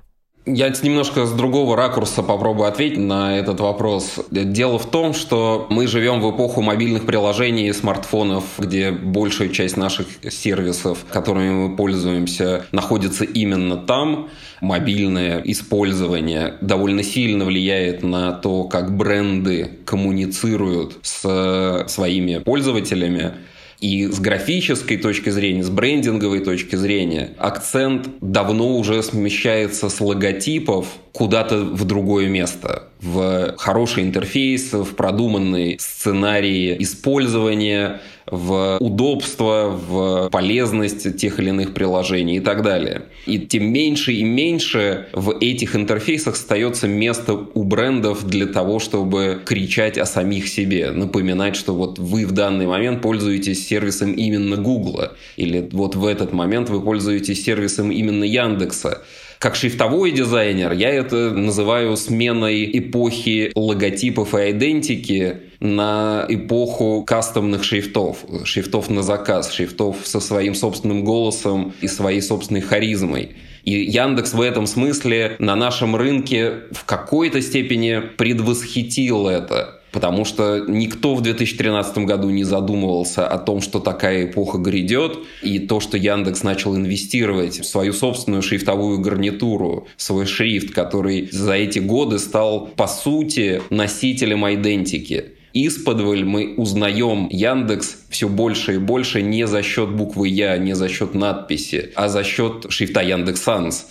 Я 0.48 0.68
немножко 0.68 1.26
с 1.26 1.32
другого 1.32 1.74
ракурса 1.74 2.22
попробую 2.22 2.68
ответить 2.68 2.98
на 2.98 3.36
этот 3.36 3.58
вопрос. 3.58 4.20
Дело 4.30 4.78
в 4.78 4.88
том, 4.88 5.12
что 5.12 5.66
мы 5.70 5.88
живем 5.88 6.20
в 6.20 6.30
эпоху 6.30 6.62
мобильных 6.62 7.04
приложений 7.04 7.66
и 7.66 7.72
смартфонов, 7.72 8.44
где 8.56 8.92
большая 8.92 9.48
часть 9.48 9.76
наших 9.76 10.06
сервисов, 10.30 11.04
которыми 11.10 11.50
мы 11.50 11.76
пользуемся, 11.76 12.64
находится 12.70 13.24
именно 13.24 13.76
там. 13.76 14.28
Мобильное 14.60 15.42
использование 15.44 16.54
довольно 16.60 17.02
сильно 17.02 17.44
влияет 17.44 18.04
на 18.04 18.30
то, 18.30 18.64
как 18.64 18.96
бренды 18.96 19.72
коммуницируют 19.84 20.98
с 21.02 21.84
своими 21.88 22.38
пользователями. 22.38 23.32
И 23.80 24.06
с 24.06 24.18
графической 24.20 24.96
точки 24.96 25.30
зрения, 25.30 25.62
с 25.62 25.70
брендинговой 25.70 26.40
точки 26.40 26.76
зрения, 26.76 27.34
акцент 27.38 28.08
давно 28.20 28.76
уже 28.78 29.02
смещается 29.02 29.88
с 29.88 30.00
логотипов 30.00 30.86
куда-то 31.12 31.58
в 31.58 31.84
другое 31.84 32.28
место, 32.28 32.84
в 33.00 33.54
хороший 33.58 34.04
интерфейс, 34.04 34.72
в 34.72 34.94
продуманный 34.94 35.76
сценарий 35.78 36.76
использования, 36.78 38.00
в 38.30 38.78
удобство, 38.80 39.68
в 39.68 40.30
полезность 40.30 41.16
тех 41.16 41.38
или 41.38 41.50
иных 41.50 41.74
приложений 41.74 42.36
и 42.36 42.40
так 42.40 42.62
далее. 42.62 43.02
И 43.26 43.38
тем 43.38 43.72
меньше 43.72 44.12
и 44.12 44.24
меньше 44.24 45.06
в 45.12 45.36
этих 45.40 45.76
интерфейсах 45.76 46.34
остается 46.34 46.88
место 46.88 47.34
у 47.34 47.62
брендов 47.62 48.26
для 48.26 48.46
того, 48.46 48.78
чтобы 48.78 49.40
кричать 49.44 49.98
о 49.98 50.06
самих 50.06 50.48
себе, 50.48 50.90
напоминать, 50.90 51.56
что 51.56 51.74
вот 51.74 51.98
вы 51.98 52.26
в 52.26 52.32
данный 52.32 52.66
момент 52.66 53.02
пользуетесь 53.02 53.66
сервисом 53.66 54.12
именно 54.12 54.56
Гугла, 54.56 55.12
или 55.36 55.68
вот 55.72 55.94
в 55.94 56.04
этот 56.04 56.32
момент 56.32 56.68
вы 56.68 56.80
пользуетесь 56.80 57.44
сервисом 57.44 57.92
именно 57.92 58.24
Яндекса. 58.24 59.02
Как 59.46 59.54
шрифтовой 59.54 60.10
дизайнер 60.10 60.72
я 60.72 60.90
это 60.90 61.30
называю 61.30 61.96
сменой 61.96 62.68
эпохи 62.80 63.52
логотипов 63.54 64.34
и 64.34 64.50
идентики 64.50 65.36
на 65.60 66.26
эпоху 66.28 67.04
кастомных 67.06 67.62
шрифтов, 67.62 68.24
шрифтов 68.42 68.90
на 68.90 69.04
заказ, 69.04 69.52
шрифтов 69.52 69.98
со 70.02 70.18
своим 70.18 70.56
собственным 70.56 71.04
голосом 71.04 71.74
и 71.80 71.86
своей 71.86 72.22
собственной 72.22 72.60
харизмой. 72.60 73.36
И 73.62 73.70
Яндекс 73.70 74.32
в 74.32 74.40
этом 74.40 74.66
смысле 74.66 75.36
на 75.38 75.54
нашем 75.54 75.94
рынке 75.94 76.62
в 76.72 76.84
какой-то 76.84 77.40
степени 77.40 78.02
предвосхитил 78.18 79.28
это 79.28 79.75
потому 79.96 80.26
что 80.26 80.62
никто 80.68 81.14
в 81.14 81.22
2013 81.22 82.04
году 82.04 82.28
не 82.28 82.44
задумывался 82.44 83.26
о 83.26 83.38
том, 83.38 83.62
что 83.62 83.80
такая 83.80 84.26
эпоха 84.26 84.58
грядет, 84.58 85.16
и 85.40 85.58
то, 85.58 85.80
что 85.80 85.96
Яндекс 85.96 86.42
начал 86.42 86.76
инвестировать 86.76 87.60
в 87.60 87.64
свою 87.64 87.94
собственную 87.94 88.42
шрифтовую 88.42 88.98
гарнитуру, 88.98 89.88
свой 89.96 90.26
шрифт, 90.26 90.74
который 90.74 91.30
за 91.32 91.54
эти 91.54 91.78
годы 91.78 92.18
стал, 92.18 92.66
по 92.76 92.86
сути, 92.88 93.62
носителем 93.70 94.46
идентики. 94.46 95.32
Исподволь 95.54 96.26
мы 96.26 96.52
узнаем 96.58 97.28
Яндекс 97.30 97.96
все 98.10 98.28
больше 98.28 98.74
и 98.74 98.78
больше 98.78 99.22
не 99.22 99.46
за 99.46 99.62
счет 99.62 99.88
буквы 99.88 100.28
Я, 100.28 100.58
не 100.58 100.74
за 100.74 100.90
счет 100.90 101.14
надписи, 101.14 101.92
а 101.94 102.10
за 102.10 102.22
счет 102.22 102.66
шрифта 102.68 103.00
Яндекс 103.00 103.40
Санс 103.40 103.86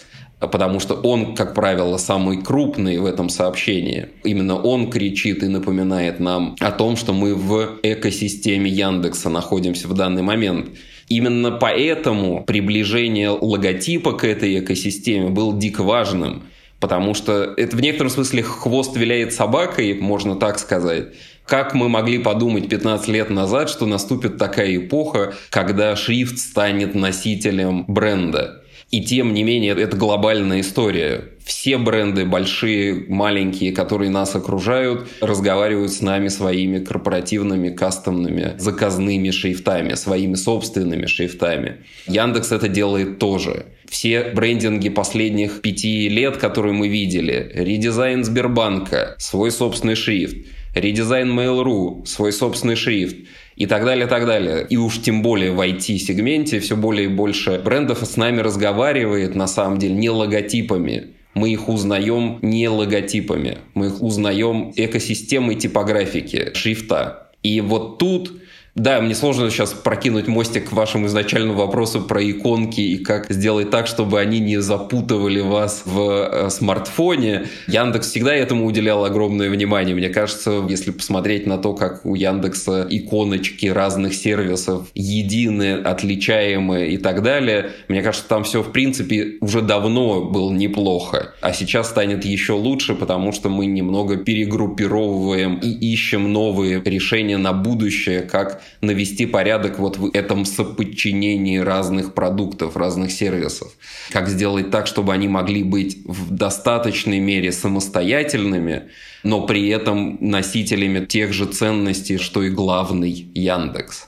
потому 0.47 0.79
что 0.79 0.95
он, 0.95 1.35
как 1.35 1.53
правило, 1.53 1.97
самый 1.97 2.41
крупный 2.41 2.97
в 2.97 3.05
этом 3.05 3.29
сообщении. 3.29 4.07
Именно 4.23 4.59
он 4.61 4.89
кричит 4.89 5.43
и 5.43 5.47
напоминает 5.47 6.19
нам 6.19 6.55
о 6.59 6.71
том, 6.71 6.95
что 6.95 7.13
мы 7.13 7.35
в 7.35 7.79
экосистеме 7.83 8.69
Яндекса 8.69 9.29
находимся 9.29 9.87
в 9.87 9.93
данный 9.93 10.21
момент. 10.21 10.69
Именно 11.07 11.51
поэтому 11.51 12.43
приближение 12.43 13.29
логотипа 13.29 14.13
к 14.13 14.23
этой 14.23 14.59
экосистеме 14.59 15.29
было 15.29 15.55
дико 15.55 15.83
важным, 15.83 16.43
потому 16.79 17.13
что 17.13 17.53
это 17.57 17.77
в 17.77 17.81
некотором 17.81 18.09
смысле 18.09 18.43
хвост 18.43 18.95
виляет 18.95 19.33
собакой, 19.33 19.93
можно 19.93 20.35
так 20.35 20.57
сказать. 20.59 21.09
Как 21.45 21.75
мы 21.75 21.89
могли 21.89 22.17
подумать 22.17 22.69
15 22.69 23.07
лет 23.09 23.29
назад, 23.29 23.69
что 23.69 23.85
наступит 23.85 24.37
такая 24.37 24.77
эпоха, 24.77 25.35
когда 25.51 25.95
шрифт 25.95 26.39
станет 26.39 26.95
носителем 26.95 27.85
бренда? 27.87 28.63
И 28.91 29.01
тем 29.01 29.33
не 29.33 29.43
менее, 29.43 29.73
это 29.73 29.97
глобальная 29.97 30.61
история. 30.61 31.34
Все 31.45 31.77
бренды, 31.77 32.25
большие, 32.25 33.05
маленькие, 33.07 33.71
которые 33.71 34.09
нас 34.09 34.35
окружают, 34.35 35.07
разговаривают 35.21 35.93
с 35.93 36.01
нами 36.01 36.27
своими 36.27 36.79
корпоративными, 36.83 37.69
кастомными, 37.69 38.55
заказными 38.57 39.29
шрифтами, 39.29 39.93
своими 39.93 40.33
собственными 40.33 41.05
шрифтами. 41.05 41.85
Яндекс 42.07 42.51
это 42.51 42.67
делает 42.67 43.19
тоже. 43.19 43.67
Все 43.87 44.31
брендинги 44.33 44.89
последних 44.89 45.61
пяти 45.61 46.09
лет, 46.09 46.37
которые 46.37 46.73
мы 46.73 46.87
видели, 46.87 47.51
редизайн 47.53 48.23
Сбербанка, 48.23 49.15
свой 49.19 49.51
собственный 49.51 49.95
шрифт, 49.95 50.37
редизайн 50.73 51.29
Mail.ru, 51.29 52.07
свой 52.07 52.33
собственный 52.33 52.75
шрифт, 52.75 53.17
и 53.55 53.67
так 53.67 53.85
далее, 53.85 54.07
так 54.07 54.25
далее. 54.25 54.65
И 54.69 54.77
уж 54.77 55.01
тем 55.01 55.21
более 55.21 55.51
в 55.51 55.61
IT-сегменте 55.61 56.59
все 56.59 56.75
более 56.75 57.05
и 57.05 57.07
больше 57.07 57.61
брендов 57.63 57.99
с 58.03 58.17
нами 58.17 58.41
разговаривает, 58.41 59.35
на 59.35 59.47
самом 59.47 59.77
деле, 59.77 59.93
не 59.93 60.09
логотипами, 60.09 61.14
мы 61.35 61.51
их 61.51 61.69
узнаем 61.69 62.39
не 62.41 62.67
логотипами, 62.67 63.59
мы 63.73 63.87
их 63.87 64.01
узнаем 64.01 64.71
экосистемой 64.75 65.55
типографики, 65.55 66.51
шрифта. 66.55 67.29
И 67.43 67.61
вот 67.61 67.99
тут 67.99 68.41
да, 68.75 68.99
мне 68.99 69.15
сложно 69.15 69.49
сейчас 69.49 69.73
прокинуть 69.73 70.27
мостик 70.27 70.69
к 70.69 70.71
вашему 70.73 71.07
изначальному 71.07 71.57
вопросу 71.57 72.01
про 72.01 72.21
иконки 72.29 72.81
и 72.81 72.97
как 72.97 73.27
сделать 73.29 73.69
так, 73.69 73.87
чтобы 73.87 74.19
они 74.19 74.39
не 74.39 74.57
запутывали 74.57 75.39
вас 75.39 75.83
в 75.85 75.99
э, 76.01 76.49
смартфоне. 76.49 77.45
Яндекс 77.67 78.09
всегда 78.09 78.35
этому 78.35 78.65
уделял 78.65 79.05
огромное 79.05 79.49
внимание. 79.49 79.95
Мне 79.95 80.09
кажется, 80.09 80.61
если 80.67 80.91
посмотреть 80.91 81.47
на 81.47 81.57
то, 81.57 81.73
как 81.73 82.05
у 82.05 82.15
Яндекса 82.15 82.85
иконочки 82.89 83.67
разных 83.67 84.13
сервисов 84.13 84.87
едины, 84.93 85.75
отличаемые 85.75 86.91
и 86.91 86.97
так 86.97 87.23
далее, 87.23 87.71
мне 87.87 88.01
кажется, 88.01 88.27
там 88.27 88.43
все 88.43 88.61
в 88.61 88.73
принципе 88.73 89.37
уже 89.39 89.61
давно 89.61 90.25
было 90.25 90.51
неплохо. 90.51 91.33
А 91.39 91.53
сейчас 91.53 91.91
станет 91.91 92.25
еще 92.25 92.51
лучше, 92.51 92.93
потому 92.93 93.31
что 93.31 93.47
мы 93.47 93.67
немного 93.67 94.17
перегруппировываем 94.17 95.59
и 95.59 95.69
ищем 95.69 96.33
новые 96.33 96.81
решения 96.83 97.37
на 97.37 97.53
будущее, 97.53 98.21
как 98.21 98.61
навести 98.81 99.25
порядок 99.25 99.79
вот 99.79 99.97
в 99.97 100.09
этом 100.13 100.45
соподчинении 100.45 101.57
разных 101.57 102.13
продуктов, 102.13 102.77
разных 102.77 103.11
сервисов. 103.11 103.71
Как 104.11 104.29
сделать 104.29 104.71
так, 104.71 104.87
чтобы 104.87 105.13
они 105.13 105.27
могли 105.27 105.63
быть 105.63 105.97
в 106.05 106.31
достаточной 106.31 107.19
мере 107.19 107.51
самостоятельными, 107.51 108.89
но 109.23 109.45
при 109.45 109.67
этом 109.69 110.17
носителями 110.21 111.05
тех 111.05 111.33
же 111.33 111.45
ценностей, 111.45 112.17
что 112.17 112.43
и 112.43 112.49
главный 112.49 113.11
Яндекс. 113.33 114.07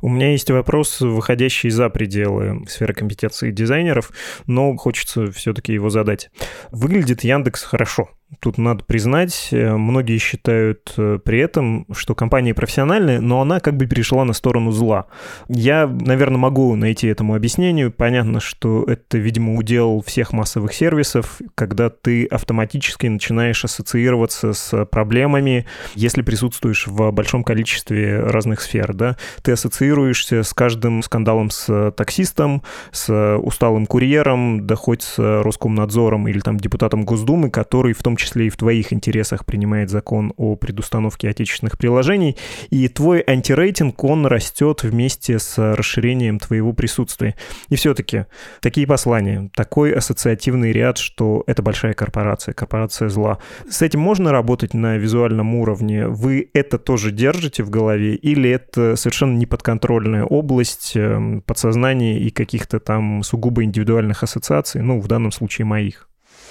У 0.00 0.08
меня 0.08 0.32
есть 0.32 0.50
вопрос, 0.50 1.00
выходящий 1.00 1.70
за 1.70 1.88
пределы 1.88 2.64
сферы 2.68 2.94
компетенции 2.94 3.50
дизайнеров, 3.50 4.12
но 4.46 4.76
хочется 4.76 5.30
все-таки 5.32 5.72
его 5.72 5.90
задать. 5.90 6.30
Выглядит 6.70 7.24
Яндекс 7.24 7.64
хорошо, 7.64 8.10
Тут 8.40 8.58
надо 8.58 8.84
признать, 8.84 9.48
э, 9.52 9.74
многие 9.74 10.18
считают 10.18 10.92
э, 10.98 11.18
при 11.24 11.38
этом, 11.38 11.86
что 11.92 12.14
компания 12.14 12.52
профессиональная, 12.52 13.20
но 13.20 13.40
она 13.40 13.58
как 13.58 13.78
бы 13.78 13.86
перешла 13.86 14.26
на 14.26 14.34
сторону 14.34 14.70
зла. 14.70 15.06
Я, 15.48 15.86
наверное, 15.86 16.36
могу 16.36 16.76
найти 16.76 17.06
этому 17.06 17.34
объяснению. 17.34 17.90
Понятно, 17.90 18.40
что 18.40 18.84
это, 18.84 19.16
видимо, 19.16 19.54
удел 19.54 20.02
всех 20.06 20.34
массовых 20.34 20.74
сервисов, 20.74 21.40
когда 21.54 21.88
ты 21.88 22.26
автоматически 22.26 23.06
начинаешь 23.06 23.64
ассоциироваться 23.64 24.52
с 24.52 24.84
проблемами, 24.84 25.64
если 25.94 26.20
присутствуешь 26.20 26.86
в 26.86 27.10
большом 27.12 27.42
количестве 27.42 28.20
разных 28.20 28.60
сфер. 28.60 28.92
Да? 28.92 29.16
Ты 29.42 29.52
ассоциируешься 29.52 30.42
с 30.42 30.52
каждым 30.52 31.02
скандалом 31.02 31.48
с 31.48 31.92
таксистом, 31.92 32.62
с 32.92 33.38
усталым 33.38 33.86
курьером, 33.86 34.66
да 34.66 34.74
хоть 34.74 35.00
с 35.00 35.18
Роскомнадзором 35.18 36.28
или 36.28 36.40
там 36.40 36.58
депутатом 36.58 37.06
Госдумы, 37.06 37.50
который 37.50 37.94
в 37.94 38.02
том 38.02 38.17
числе 38.18 38.48
и 38.48 38.50
в 38.50 38.56
твоих 38.56 38.92
интересах 38.92 39.46
принимает 39.46 39.90
закон 39.90 40.34
о 40.36 40.56
предустановке 40.56 41.28
отечественных 41.30 41.78
приложений, 41.78 42.36
и 42.70 42.88
твой 42.88 43.24
антирейтинг, 43.26 44.04
он 44.04 44.26
растет 44.26 44.82
вместе 44.82 45.38
с 45.38 45.56
расширением 45.74 46.38
твоего 46.38 46.72
присутствия. 46.72 47.34
И 47.68 47.76
все-таки 47.76 48.26
такие 48.60 48.86
послания, 48.86 49.50
такой 49.54 49.92
ассоциативный 49.92 50.72
ряд, 50.72 50.98
что 50.98 51.44
это 51.46 51.62
большая 51.62 51.94
корпорация, 51.94 52.52
корпорация 52.52 53.08
зла. 53.08 53.38
С 53.68 53.82
этим 53.82 54.00
можно 54.00 54.32
работать 54.32 54.74
на 54.74 54.96
визуальном 54.96 55.54
уровне? 55.54 56.06
Вы 56.06 56.50
это 56.52 56.78
тоже 56.78 57.10
держите 57.10 57.62
в 57.62 57.70
голове 57.70 58.14
или 58.14 58.50
это 58.50 58.96
совершенно 58.96 59.36
неподконтрольная 59.36 60.24
область 60.24 60.92
эм, 60.96 61.42
подсознания 61.42 62.18
и 62.18 62.30
каких-то 62.30 62.80
там 62.80 63.22
сугубо 63.22 63.64
индивидуальных 63.64 64.22
ассоциаций, 64.22 64.82
ну, 64.82 65.00
в 65.00 65.08
данном 65.08 65.32
случае 65.32 65.64
моих? 65.64 66.07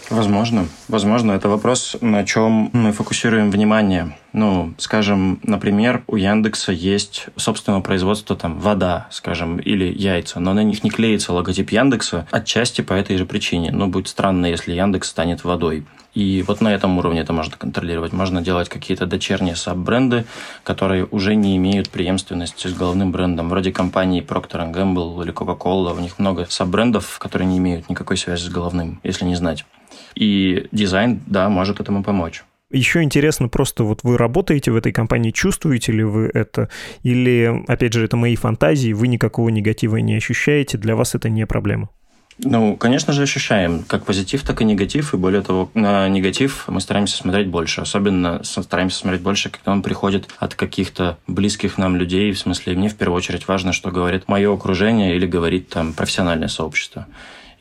Возможно. 0.10 0.68
Возможно, 0.88 1.34
это 1.34 1.50
вопрос, 1.50 1.98
на 2.00 2.24
чем 2.24 2.70
мы 2.72 2.94
фокусируем 2.94 3.52
внимание. 3.52 4.18
Ну, 4.32 4.74
скажем, 4.78 5.40
например, 5.44 6.04
у 6.08 6.16
Яндекса 6.16 6.72
есть 6.72 7.28
собственного 7.36 7.82
производства 7.82 8.36
там 8.36 8.60
вода, 8.60 9.08
скажем, 9.12 9.58
или 9.58 9.86
яйца, 9.86 10.40
но 10.40 10.54
на 10.54 10.64
них 10.64 10.84
не 10.84 10.90
клеится 10.90 11.34
логотип 11.34 11.72
Яндекса 11.72 12.28
отчасти 12.32 12.82
по 12.82 12.94
этой 12.94 13.18
же 13.18 13.26
причине. 13.26 13.72
Ну, 13.72 13.88
будет 13.88 14.08
странно, 14.08 14.46
если 14.46 14.74
Яндекс 14.74 15.10
станет 15.10 15.44
водой. 15.44 15.86
И 16.14 16.44
вот 16.48 16.62
на 16.62 16.74
этом 16.74 16.98
уровне 16.98 17.20
это 17.20 17.34
можно 17.34 17.58
контролировать. 17.58 18.12
Можно 18.12 18.42
делать 18.42 18.70
какие-то 18.70 19.06
дочерние 19.06 19.56
саб-бренды, 19.56 20.26
которые 20.64 21.06
уже 21.06 21.36
не 21.36 21.58
имеют 21.58 21.90
преемственности 21.90 22.68
с 22.68 22.74
головным 22.74 23.12
брендом. 23.12 23.50
Вроде 23.50 23.72
компании 23.72 24.24
Procter 24.24 24.72
Gamble 24.74 25.24
или 25.24 25.32
Coca-Cola. 25.32 25.96
У 25.96 26.00
них 26.00 26.18
много 26.18 26.48
саб-брендов, 26.50 27.20
которые 27.20 27.48
не 27.48 27.60
имеют 27.60 27.90
никакой 27.90 28.18
связи 28.18 28.46
с 28.46 28.50
головным, 28.50 29.00
если 29.04 29.26
не 29.26 29.36
знать. 29.36 29.66
И 30.18 30.68
дизайн, 30.72 31.22
да, 31.28 31.48
может 31.50 31.80
этому 31.80 32.04
помочь. 32.04 32.44
Еще 32.72 33.02
интересно 33.02 33.48
просто, 33.48 33.84
вот 33.84 34.00
вы 34.04 34.18
работаете 34.18 34.72
в 34.72 34.76
этой 34.76 34.92
компании, 34.92 35.32
чувствуете 35.32 35.92
ли 35.94 36.04
вы 36.04 36.30
это? 36.34 36.70
Или, 37.04 37.64
опять 37.68 37.94
же, 37.94 38.04
это 38.04 38.18
мои 38.18 38.36
фантазии, 38.36 38.92
вы 38.92 39.08
никакого 39.08 39.50
негатива 39.50 39.98
не 39.98 40.16
ощущаете, 40.16 40.78
для 40.78 40.96
вас 40.96 41.16
это 41.16 41.30
не 41.30 41.46
проблема? 41.46 41.90
Ну, 42.40 42.76
конечно 42.76 43.14
же, 43.14 43.24
ощущаем 43.24 43.84
как 43.88 44.06
позитив, 44.06 44.44
так 44.44 44.62
и 44.62 44.66
негатив. 44.66 45.14
И 45.14 45.18
более 45.18 45.42
того, 45.42 45.72
на 45.74 46.08
негатив 46.08 46.66
мы 46.68 46.82
стараемся 46.82 47.18
смотреть 47.18 47.48
больше. 47.48 47.82
Особенно 47.82 48.44
стараемся 48.44 48.98
смотреть 49.00 49.24
больше, 49.24 49.50
когда 49.50 49.72
он 49.72 49.82
приходит 49.82 50.30
от 50.38 50.54
каких-то 50.54 51.18
близких 51.26 51.80
нам 51.80 51.96
людей. 51.96 52.32
В 52.32 52.38
смысле, 52.38 52.76
мне 52.76 52.90
в 52.90 52.96
первую 52.96 53.18
очередь 53.18 53.48
важно, 53.48 53.74
что 53.74 53.90
говорит 53.90 54.28
мое 54.28 54.54
окружение 54.54 55.16
или 55.16 55.26
говорит 55.26 55.70
там 55.70 55.94
профессиональное 55.94 56.48
сообщество. 56.48 57.08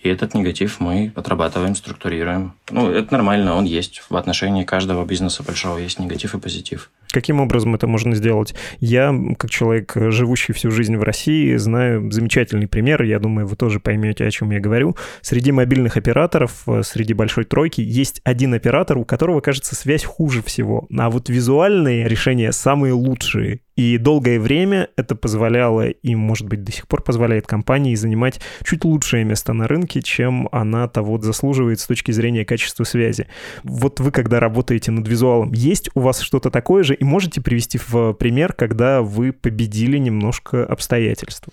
И 0.07 0.09
этот 0.09 0.35
негатив 0.35 0.79
мы 0.79 1.12
отрабатываем, 1.16 1.75
структурируем. 1.75 2.53
Ну, 2.71 2.88
это 2.88 3.12
нормально, 3.12 3.57
он 3.57 3.64
есть. 3.64 4.05
В 4.09 4.14
отношении 4.14 4.62
каждого 4.62 5.05
бизнеса 5.05 5.42
большого 5.42 5.79
есть 5.79 5.99
негатив 5.99 6.37
и 6.37 6.38
позитив. 6.38 6.92
Каким 7.11 7.40
образом 7.40 7.75
это 7.75 7.88
можно 7.88 8.14
сделать? 8.14 8.55
Я, 8.79 9.12
как 9.37 9.51
человек, 9.51 9.95
живущий 9.97 10.53
всю 10.53 10.71
жизнь 10.71 10.97
в 10.97 11.03
России, 11.03 11.57
знаю 11.57 12.09
замечательный 12.12 12.69
пример, 12.69 13.03
я 13.03 13.19
думаю, 13.19 13.49
вы 13.49 13.57
тоже 13.57 13.81
поймете, 13.81 14.25
о 14.25 14.31
чем 14.31 14.53
я 14.53 14.61
говорю. 14.61 14.97
Среди 15.23 15.51
мобильных 15.51 15.97
операторов, 15.97 16.62
э, 16.69 16.83
среди 16.85 17.12
большой 17.12 17.45
тройки, 17.45 17.81
есть 17.81 18.21
один 18.23 18.55
оператор, 18.55 18.99
у 18.99 19.05
которого, 19.05 19.40
кажется, 19.40 19.75
связь 19.75 20.05
хуже 20.05 20.40
всего. 20.40 20.87
А 20.97 21.11
вот 21.11 21.29
визуальные 21.29 22.07
решения 22.07 22.53
самые 22.53 22.92
лучшие. 22.92 23.61
И 23.77 23.99
долгое 23.99 24.41
время 24.41 24.89
это 24.97 25.15
позволяло 25.15 25.89
и, 25.89 26.15
может 26.15 26.47
быть, 26.47 26.65
до 26.65 26.73
сих 26.73 26.89
пор 26.89 27.03
позволяет 27.03 27.47
компании 27.47 27.95
занимать 27.95 28.41
чуть 28.65 28.85
лучшее 28.85 29.25
место 29.25 29.53
на 29.53 29.69
рынке, 29.69 30.01
чем 30.01 30.49
она 30.51 30.89
того 30.89 31.21
заслуживает 31.21 31.79
с 31.81 31.87
точки 31.87 32.11
зрения 32.11 32.45
качества 32.45 32.85
связи. 32.85 33.27
Вот 33.62 34.01
вы, 34.01 34.11
когда 34.11 34.41
работаете 34.41 34.91
над 34.91 35.07
визуалом, 35.07 35.53
есть 35.53 35.91
у 35.95 36.01
вас 36.01 36.21
что-то 36.21 36.51
такое 36.51 36.85
же? 36.85 36.95
И 36.95 37.05
можете 37.05 37.43
привести 37.43 37.79
в 37.79 38.15
пример, 38.15 38.55
когда 38.55 39.03
вы 39.03 39.33
победили 39.33 39.99
немножко 39.99 40.65
обстоятельства? 40.65 41.53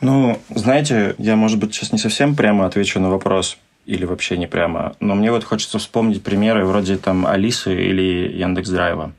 Ну, 0.00 0.38
знаете, 0.52 1.14
я, 1.18 1.36
может 1.36 1.58
быть, 1.58 1.74
сейчас 1.74 1.92
не 1.92 1.98
совсем 1.98 2.34
прямо 2.34 2.66
отвечу 2.66 2.98
на 3.00 3.10
вопрос 3.10 3.58
или 3.86 4.04
вообще 4.04 4.36
не 4.36 4.46
прямо, 4.46 4.94
но 5.00 5.14
мне 5.14 5.30
вот 5.30 5.44
хочется 5.44 5.78
вспомнить 5.78 6.22
примеры 6.22 6.64
вроде 6.64 6.96
там 6.96 7.26
Алисы 7.26 7.74
или 7.74 8.32
Яндекс 8.36 8.70
Драйва. 8.70 9.12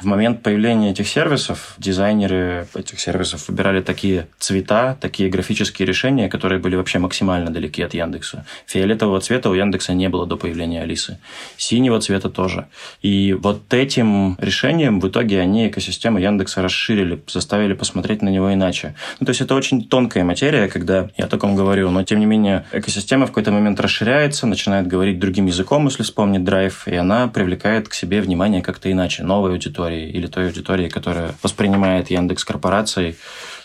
В 0.00 0.04
момент 0.04 0.42
появления 0.42 0.92
этих 0.92 1.08
сервисов 1.08 1.74
дизайнеры 1.76 2.68
этих 2.74 3.00
сервисов 3.00 3.48
выбирали 3.48 3.80
такие 3.80 4.28
цвета, 4.38 4.96
такие 5.00 5.28
графические 5.28 5.86
решения, 5.86 6.28
которые 6.28 6.60
были 6.60 6.76
вообще 6.76 7.00
максимально 7.00 7.50
далеки 7.50 7.82
от 7.82 7.94
Яндекса. 7.94 8.46
Фиолетового 8.66 9.20
цвета 9.20 9.50
у 9.50 9.54
Яндекса 9.54 9.94
не 9.94 10.08
было 10.08 10.24
до 10.24 10.36
появления 10.36 10.82
Алисы. 10.82 11.18
Синего 11.56 12.00
цвета 12.00 12.30
тоже. 12.30 12.68
И 13.02 13.32
вот 13.32 13.74
этим 13.74 14.36
решением 14.38 15.00
в 15.00 15.08
итоге 15.08 15.40
они 15.40 15.66
экосистему 15.66 16.18
Яндекса 16.18 16.62
расширили, 16.62 17.20
заставили 17.26 17.72
посмотреть 17.72 18.22
на 18.22 18.28
него 18.28 18.54
иначе. 18.54 18.94
Ну, 19.18 19.26
то 19.26 19.30
есть 19.30 19.40
это 19.40 19.56
очень 19.56 19.88
тонкая 19.88 20.22
материя, 20.22 20.68
когда 20.68 21.10
я 21.16 21.24
о 21.24 21.28
таком 21.28 21.56
говорю, 21.56 21.90
но 21.90 22.04
тем 22.04 22.20
не 22.20 22.26
менее 22.26 22.66
экосистема 22.70 23.26
в 23.26 23.30
какой-то 23.30 23.50
момент 23.50 23.80
расширяется, 23.80 24.46
начинает 24.46 24.86
говорить 24.86 25.18
другим 25.18 25.46
языком, 25.46 25.86
если 25.86 26.04
вспомнить 26.04 26.44
драйв, 26.44 26.86
и 26.86 26.94
она 26.94 27.26
привлекает 27.26 27.88
к 27.88 27.94
себе 27.94 28.20
внимание 28.20 28.62
как-то 28.62 28.92
иначе, 28.92 29.24
новой 29.24 29.50
аудитории 29.50 29.87
аудитории 29.88 30.10
или 30.10 30.26
той 30.26 30.46
аудитории, 30.46 30.88
которая 30.88 31.34
воспринимает 31.42 32.10
Яндекс 32.10 32.44
корпорацией. 32.44 33.16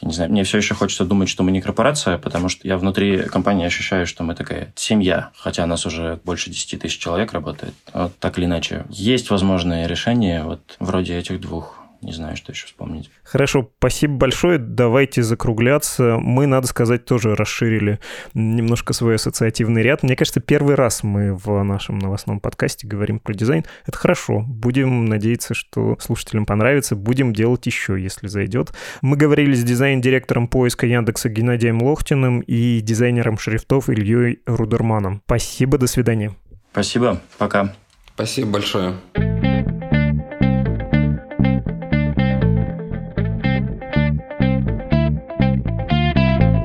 Не 0.01 0.13
знаю, 0.13 0.31
мне 0.31 0.43
все 0.43 0.57
еще 0.57 0.73
хочется 0.73 1.05
думать, 1.05 1.29
что 1.29 1.43
мы 1.43 1.51
не 1.51 1.61
корпорация, 1.61 2.17
потому 2.17 2.49
что 2.49 2.67
я 2.67 2.77
внутри 2.77 3.23
компании 3.23 3.65
ощущаю, 3.65 4.05
что 4.05 4.23
мы 4.23 4.35
такая 4.35 4.73
семья, 4.75 5.31
хотя 5.37 5.65
нас 5.65 5.85
уже 5.85 6.19
больше 6.23 6.49
10 6.49 6.81
тысяч 6.81 6.97
человек 6.97 7.33
работает. 7.33 7.73
Вот 7.93 8.17
так 8.19 8.37
или 8.37 8.45
иначе. 8.45 8.85
Есть 8.89 9.29
возможные 9.29 9.87
решения 9.87 10.43
вот 10.43 10.75
вроде 10.79 11.17
этих 11.17 11.39
двух 11.39 11.82
не 12.03 12.11
знаю, 12.11 12.35
что 12.35 12.51
еще 12.51 12.67
вспомнить. 12.67 13.09
Хорошо, 13.23 13.71
спасибо 13.77 14.15
большое. 14.15 14.57
Давайте 14.57 15.23
закругляться. 15.23 16.17
Мы, 16.19 16.45
надо 16.45 16.67
сказать, 16.67 17.05
тоже 17.05 17.35
расширили 17.35 17.99
немножко 18.33 18.93
свой 18.93 19.15
ассоциативный 19.15 19.81
ряд. 19.81 20.03
Мне 20.03 20.15
кажется, 20.15 20.39
первый 20.39 20.75
раз 20.75 21.03
мы 21.03 21.33
в 21.35 21.63
нашем 21.63 21.99
новостном 21.99 22.39
подкасте 22.39 22.87
говорим 22.87 23.19
про 23.19 23.33
дизайн. 23.33 23.63
Это 23.85 23.97
хорошо. 23.97 24.43
Будем 24.45 25.05
надеяться, 25.05 25.53
что 25.53 25.97
слушателям 25.99 26.45
понравится. 26.45 26.95
Будем 26.95 27.33
делать 27.33 27.65
еще, 27.65 27.99
если 27.99 28.27
зайдет. 28.27 28.73
Мы 29.01 29.17
говорили 29.17 29.53
с 29.53 29.63
дизайн-директором 29.63 30.47
поиска 30.47 30.85
Яндекса 30.85 31.29
Геннадием 31.29 31.81
Лохтиным 31.81 32.41
и 32.41 32.81
дизайнером 32.81 33.37
шрифтов 33.37 33.89
Ильей 33.89 34.39
Рудерманом. 34.45 35.21
Спасибо, 35.25 35.77
до 35.77 35.87
свидания. 35.87 36.35
Спасибо, 36.71 37.21
пока. 37.37 37.73
Спасибо 38.15 38.51
большое. 38.51 39.32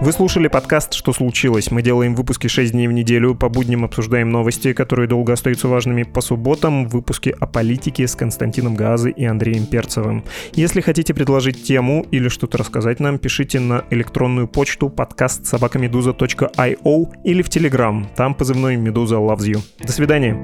Вы 0.08 0.12
слушали 0.12 0.48
подкаст 0.48 0.94
«Что 0.94 1.12
случилось?». 1.12 1.70
Мы 1.70 1.82
делаем 1.82 2.14
выпуски 2.14 2.46
6 2.46 2.72
дней 2.72 2.88
в 2.88 2.92
неделю. 2.92 3.34
По 3.34 3.50
будням 3.50 3.84
обсуждаем 3.84 4.30
новости, 4.30 4.72
которые 4.72 5.06
долго 5.06 5.34
остаются 5.34 5.68
важными. 5.68 6.02
По 6.02 6.22
субботам 6.22 6.88
выпуски 6.88 7.36
о 7.38 7.46
политике 7.46 8.08
с 8.08 8.14
Константином 8.14 8.74
Газы 8.74 9.10
и 9.10 9.26
Андреем 9.26 9.66
Перцевым. 9.66 10.24
Если 10.54 10.80
хотите 10.80 11.12
предложить 11.12 11.62
тему 11.62 12.06
или 12.10 12.28
что-то 12.28 12.56
рассказать 12.56 13.00
нам, 13.00 13.18
пишите 13.18 13.60
на 13.60 13.84
электронную 13.90 14.48
почту 14.48 14.88
подкаст 14.88 15.44
собакамедуза.io 15.44 17.08
или 17.24 17.42
в 17.42 17.50
Телеграм. 17.50 18.08
Там 18.16 18.34
позывной 18.34 18.76
«Медуза 18.76 19.16
loves 19.16 19.40
you». 19.40 19.60
До 19.84 19.92
свидания. 19.92 20.38